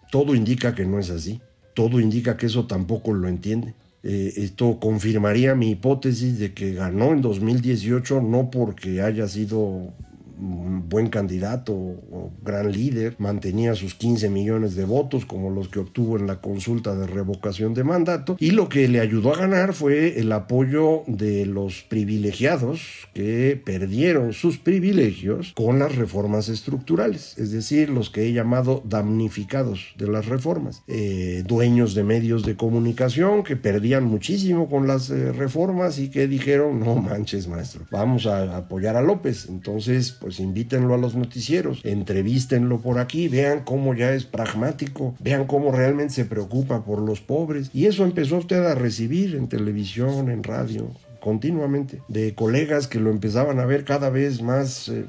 Todo 0.10 0.36
indica 0.36 0.74
que 0.74 0.86
no 0.86 1.00
es 1.00 1.10
así, 1.10 1.42
todo 1.74 2.00
indica 2.00 2.38
que 2.38 2.46
eso 2.46 2.66
tampoco 2.66 3.14
lo 3.14 3.28
entiende. 3.28 3.74
Eh, 4.04 4.34
esto 4.38 4.80
confirmaría 4.80 5.54
mi 5.54 5.72
hipótesis 5.72 6.40
de 6.40 6.54
que 6.54 6.74
ganó 6.74 7.12
en 7.12 7.22
2018 7.22 8.22
no 8.22 8.50
porque 8.50 9.02
haya 9.02 9.28
sido 9.28 9.94
un 10.42 10.90
buen 10.90 11.08
candidato 11.10 11.74
o 11.74 12.32
gran 12.44 12.72
líder, 12.72 13.16
mantenía 13.20 13.76
sus 13.76 13.96
15 13.96 14.30
millones 14.30 14.76
de 14.76 14.86
votos 14.86 15.26
como 15.26 15.50
los 15.50 15.70
que 15.70 15.80
obtuvo 15.80 16.18
en 16.18 16.28
la 16.28 16.42
consulta 16.42 16.96
de 16.96 17.08
revocación 17.08 17.74
de 17.74 17.84
mandato 17.84 18.36
y 18.40 18.52
lo 18.52 18.68
que 18.68 18.88
le 18.88 19.00
ayudó 19.00 19.34
a 19.34 19.38
ganar 19.38 19.74
fue 19.74 20.20
el 20.20 20.32
apoyo 20.32 21.04
de 21.08 21.46
los 21.46 21.84
privilegiados 21.84 23.08
que 23.14 23.62
perdieron 23.64 24.34
sus 24.34 24.58
privilegios 24.58 25.54
con 25.56 25.80
las 25.80 25.96
reformas 25.96 26.50
estructurales, 26.50 27.38
es 27.38 27.52
decir, 27.52 27.90
los 27.90 28.10
que 28.10 28.28
he 28.28 28.34
llamado 28.34 28.82
damnificados 28.86 29.94
de 29.98 30.08
las 30.08 30.26
reformas, 30.26 30.84
eh, 30.88 31.44
dueños 31.46 31.94
de 31.94 32.04
medios 32.04 32.44
de 32.44 32.56
comunicación 32.56 33.44
que 33.44 33.56
perdían 33.56 34.06
muchísimo 34.06 34.70
con 34.70 34.88
las 34.88 35.10
eh, 35.10 35.32
reformas 35.32 36.00
y 36.00 36.10
que 36.10 36.28
dijeron, 36.28 36.80
no 36.80 36.96
manches 36.96 37.48
maestro, 37.48 37.86
vamos 37.92 38.26
a 38.26 38.58
apoyar 38.58 38.96
a 38.96 39.02
López, 39.02 39.48
entonces 39.50 40.12
pues 40.12 40.31
invítenlo 40.40 40.94
a 40.94 40.98
los 40.98 41.16
noticieros, 41.16 41.82
entrevístenlo 41.84 42.80
por 42.80 43.00
aquí, 43.00 43.28
vean 43.28 43.64
cómo 43.64 43.94
ya 43.94 44.14
es 44.14 44.26
pragmático, 44.26 45.16
vean 45.20 45.46
cómo 45.46 45.72
realmente 45.72 46.14
se 46.14 46.26
preocupa 46.26 46.84
por 46.84 47.00
los 47.00 47.22
pobres. 47.22 47.70
Y 47.74 47.86
eso 47.86 48.04
empezó 48.04 48.38
usted 48.38 48.64
a 48.66 48.76
recibir 48.76 49.36
en 49.36 49.48
televisión, 49.48 50.30
en 50.30 50.44
radio, 50.44 50.92
continuamente, 51.20 52.02
de 52.08 52.36
colegas 52.36 52.88
que 52.88 53.00
lo 53.00 53.10
empezaban 53.10 53.60
a 53.60 53.66
ver 53.66 53.84
cada 53.86 54.10
vez 54.10 54.42
más 54.42 54.90
eh, 54.90 55.06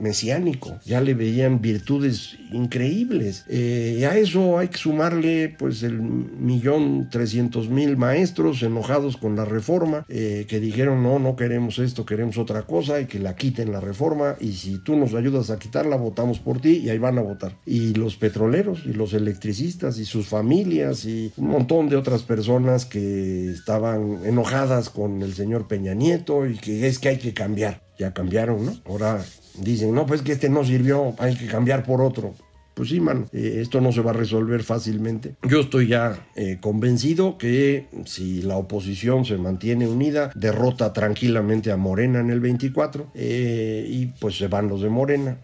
mesiánico, 0.00 0.78
ya 0.84 1.00
le 1.00 1.14
veían 1.14 1.60
virtudes 1.60 2.36
increíbles. 2.52 3.44
Eh, 3.48 4.06
a 4.10 4.16
eso 4.16 4.58
hay 4.58 4.68
que 4.68 4.78
sumarle 4.78 5.54
pues 5.58 5.82
el 5.82 6.00
millón 6.00 7.08
trescientos 7.10 7.68
mil 7.68 7.96
maestros 7.96 8.62
enojados 8.62 9.16
con 9.16 9.36
la 9.36 9.44
reforma, 9.44 10.04
eh, 10.08 10.46
que 10.48 10.60
dijeron 10.60 11.02
no, 11.02 11.18
no 11.18 11.36
queremos 11.36 11.78
esto, 11.78 12.04
queremos 12.04 12.38
otra 12.38 12.62
cosa 12.62 13.00
y 13.00 13.06
que 13.06 13.18
la 13.18 13.36
quiten 13.36 13.72
la 13.72 13.80
reforma 13.80 14.36
y 14.40 14.52
si 14.52 14.78
tú 14.78 14.96
nos 14.96 15.14
ayudas 15.14 15.50
a 15.50 15.58
quitarla, 15.58 15.96
votamos 15.96 16.38
por 16.38 16.60
ti 16.60 16.78
y 16.78 16.90
ahí 16.90 16.98
van 16.98 17.18
a 17.18 17.22
votar. 17.22 17.56
Y 17.66 17.94
los 17.94 18.16
petroleros 18.16 18.82
y 18.86 18.92
los 18.92 19.12
electricistas 19.12 19.98
y 19.98 20.04
sus 20.04 20.26
familias 20.26 21.04
y 21.04 21.32
un 21.36 21.48
montón 21.48 21.88
de 21.88 21.96
otras 21.96 22.22
personas 22.22 22.86
que 22.86 23.50
estaban 23.50 24.24
enojadas 24.24 24.90
con 24.90 25.22
el 25.22 25.34
señor 25.34 25.68
Peña 25.68 25.94
Nieto 25.94 26.46
y 26.46 26.56
que 26.56 26.86
es 26.86 26.98
que 26.98 27.10
hay 27.10 27.18
que 27.18 27.34
cambiar. 27.34 27.82
Ya 27.98 28.14
cambiaron, 28.14 28.64
¿no? 28.64 28.74
Ahora 28.86 29.22
dicen, 29.60 29.94
no, 29.94 30.06
pues 30.06 30.22
que 30.22 30.32
este 30.32 30.48
no 30.48 30.64
sirvió, 30.64 31.14
hay 31.18 31.36
que 31.36 31.46
cambiar 31.46 31.84
por 31.84 32.00
otro. 32.00 32.34
Pues 32.74 32.88
sí, 32.88 33.00
man, 33.00 33.26
eh, 33.32 33.58
esto 33.60 33.80
no 33.80 33.92
se 33.92 34.00
va 34.00 34.12
a 34.12 34.14
resolver 34.14 34.62
fácilmente. 34.62 35.34
Yo 35.42 35.60
estoy 35.60 35.88
ya 35.88 36.26
eh, 36.34 36.58
convencido 36.60 37.36
que 37.36 37.88
si 38.06 38.42
la 38.42 38.56
oposición 38.56 39.24
se 39.24 39.36
mantiene 39.36 39.86
unida, 39.86 40.30
derrota 40.34 40.92
tranquilamente 40.92 41.72
a 41.72 41.76
Morena 41.76 42.20
en 42.20 42.30
el 42.30 42.40
24 42.40 43.08
eh, 43.14 43.86
y 43.86 44.06
pues 44.18 44.38
se 44.38 44.48
van 44.48 44.68
los 44.68 44.80
de 44.80 44.88
Morena. 44.88 45.38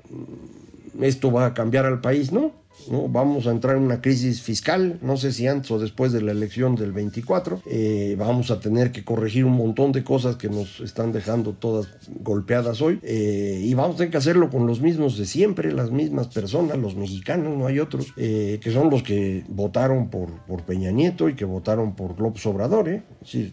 Esto 1.01 1.31
va 1.31 1.47
a 1.47 1.55
cambiar 1.55 1.85
al 1.85 2.01
país, 2.01 2.33
¿no? 2.33 2.53
¿No? 2.91 3.09
Vamos 3.09 3.47
a 3.47 3.51
entrar 3.51 3.77
en 3.77 3.83
una 3.83 4.01
crisis 4.01 4.43
fiscal, 4.43 4.99
no 5.03 5.17
sé 5.17 5.33
si 5.33 5.47
antes 5.47 5.71
o 5.71 5.79
después 5.79 6.13
de 6.13 6.23
la 6.23 6.33
elección 6.33 6.75
del 6.77 6.93
24. 6.93 7.63
Eh, 7.67 8.17
vamos 8.19 8.51
a 8.51 8.61
tener 8.61 8.93
que 8.93 9.05
corregir 9.05 9.45
un 9.45 9.55
montón 9.55 9.93
de 9.93 10.05
cosas 10.05 10.37
que 10.37 10.49
nos 10.49 10.81
están 10.81 11.13
dejando 11.13 11.53
todas 11.53 11.89
golpeadas 12.23 12.81
hoy. 12.81 12.99
Eh, 13.03 13.61
y 13.65 13.75
vamos 13.75 13.95
a 13.95 13.99
tener 13.99 14.11
que 14.11 14.19
hacerlo 14.19 14.51
con 14.51 14.67
los 14.67 14.81
mismos 14.81 15.17
de 15.19 15.27
siempre, 15.27 15.73
las 15.73 15.91
mismas 15.91 16.29
personas, 16.29 16.79
los 16.79 16.97
mexicanos, 16.97 17.57
no 17.57 17.67
hay 17.67 17.79
otros, 17.79 18.13
eh, 18.17 18.59
que 18.63 18.71
son 18.71 18.91
los 18.91 19.03
que 19.03 19.45
votaron 19.49 20.09
por, 20.09 20.27
Peña 20.67 20.91
Nieto 20.91 21.29
y 21.29 21.35
que 21.35 21.45
votaron 21.45 21.95
por 21.95 22.21
López 22.21 22.45
Obrador. 22.47 22.89
¿eh? 22.89 23.03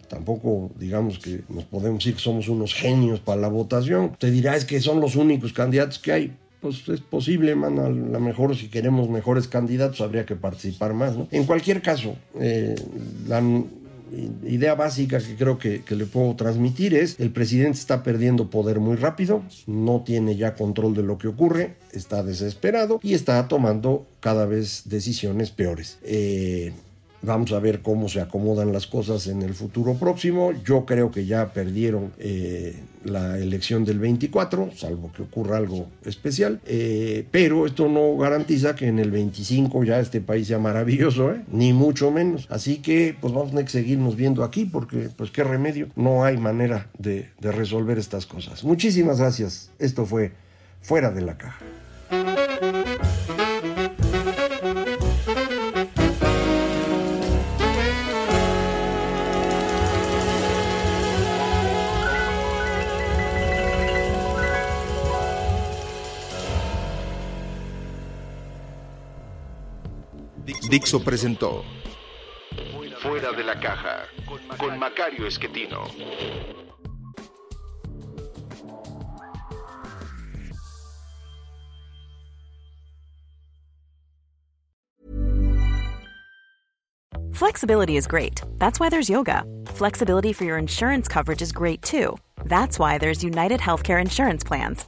tampoco 0.08 0.72
digamos 0.80 1.20
que 1.20 1.44
nos 1.50 1.66
podemos 1.66 2.00
decir 2.00 2.16
que 2.16 2.22
somos 2.22 2.48
unos 2.48 2.74
genios 2.74 3.20
para 3.20 3.42
la 3.42 3.50
votación. 3.50 4.16
Te 4.18 4.32
dirá 4.32 4.56
es 4.56 4.66
que 4.66 4.80
son 4.82 5.00
los 5.00 5.16
únicos 5.16 5.54
candidatos 5.54 6.00
que 6.00 6.12
hay 6.12 6.34
pues 6.64 6.88
es 6.88 7.02
posible, 7.02 7.56
man, 7.56 7.78
a 7.78 7.90
lo 7.90 8.20
mejor 8.22 8.56
si 8.56 8.70
queremos 8.70 9.10
mejores 9.10 9.50
candidatos 9.50 10.00
habría 10.00 10.26
que 10.26 10.38
participar 10.38 10.94
más, 10.94 11.18
¿no? 11.18 11.28
En 11.30 11.44
cualquier 11.44 11.82
caso, 11.82 12.16
eh, 12.40 12.74
la 13.28 13.42
idea 14.48 14.76
básica 14.76 15.20
que 15.20 15.36
creo 15.36 15.58
que, 15.58 15.84
que, 15.84 15.96
le 15.96 16.06
puedo 16.06 16.36
transmitir 16.36 16.94
es 16.94 17.20
el 17.20 17.32
presidente 17.32 17.80
está 17.80 18.02
perdiendo 18.02 18.50
poder 18.50 18.80
muy 18.80 18.96
rápido, 18.96 19.44
no 19.68 20.04
tiene 20.06 20.38
ya 20.38 20.56
control 20.56 20.94
de 20.94 21.04
lo 21.04 21.18
que 21.18 21.28
ocurre, 21.28 21.76
está 21.92 22.24
desesperado 22.24 23.02
y 23.04 23.14
está 23.14 23.46
tomando 23.50 24.08
cada 24.22 24.46
vez 24.46 24.84
decisiones 24.86 25.52
peores. 25.52 26.00
Eh, 26.04 26.72
Vamos 27.26 27.54
a 27.54 27.60
ver 27.60 27.82
cómo 27.82 28.10
se 28.10 28.20
acomodan 28.20 28.74
las 28.74 28.86
cosas 28.86 29.28
en 29.28 29.42
el 29.44 29.54
futuro 29.54 29.94
próximo. 29.94 30.52
Yo 30.66 30.86
creo 30.86 31.10
que 31.10 31.26
ya 31.26 31.54
perdieron 31.54 32.12
eh, 32.20 32.76
la 33.06 33.40
elección 33.40 33.86
del 33.86 34.00
24, 34.00 34.72
salvo 34.76 35.10
que 35.14 35.22
ocurra 35.22 35.56
algo 35.56 35.88
especial. 36.04 36.60
Eh, 36.66 37.26
pero 37.32 37.66
esto 37.66 37.88
no 37.88 38.18
garantiza 38.18 38.76
que 38.76 38.88
en 38.88 39.00
el 39.00 39.10
25 39.10 39.86
ya 39.86 40.02
este 40.02 40.20
país 40.20 40.48
sea 40.48 40.60
maravilloso, 40.60 41.32
¿eh? 41.32 41.42
ni 41.50 41.72
mucho 41.72 42.12
menos. 42.12 42.46
Así 42.50 42.80
que 42.80 43.16
pues 43.20 43.34
vamos 43.34 43.54
a 43.56 43.68
seguirnos 43.68 44.18
viendo 44.18 44.44
aquí 44.44 44.66
porque 44.66 45.10
pues 45.16 45.32
qué 45.32 45.46
remedio. 45.46 45.88
No 45.96 46.26
hay 46.26 46.36
manera 46.36 46.90
de 46.98 47.30
resolver 47.40 47.98
estas 47.98 48.26
cosas. 48.26 48.66
Muchísimas 48.66 49.20
gracias. 49.20 49.72
Esto 49.80 50.06
fue 50.06 50.34
Fuera 50.82 51.12
de 51.12 51.22
la 51.22 51.38
Caja. 51.38 51.64
Dixo 70.74 71.00
presentó 71.04 71.64
Fuera 72.98 73.32
de 73.32 73.44
la 73.44 73.60
caja 73.60 74.08
con 74.58 74.80
Macario 74.80 75.28
Esquetino. 75.28 75.86
Flexibility 87.34 87.96
is 87.96 88.08
great. 88.08 88.42
That's 88.58 88.80
why 88.80 88.90
there's 88.90 89.08
yoga. 89.08 89.44
Flexibility 89.76 90.34
for 90.34 90.46
your 90.46 90.58
insurance 90.58 91.08
coverage 91.08 91.44
is 91.44 91.52
great 91.52 91.84
too. 91.84 92.18
That's 92.46 92.80
why 92.80 92.98
there's 92.98 93.24
United 93.24 93.60
Healthcare 93.60 94.02
Insurance 94.02 94.44
Plans. 94.44 94.88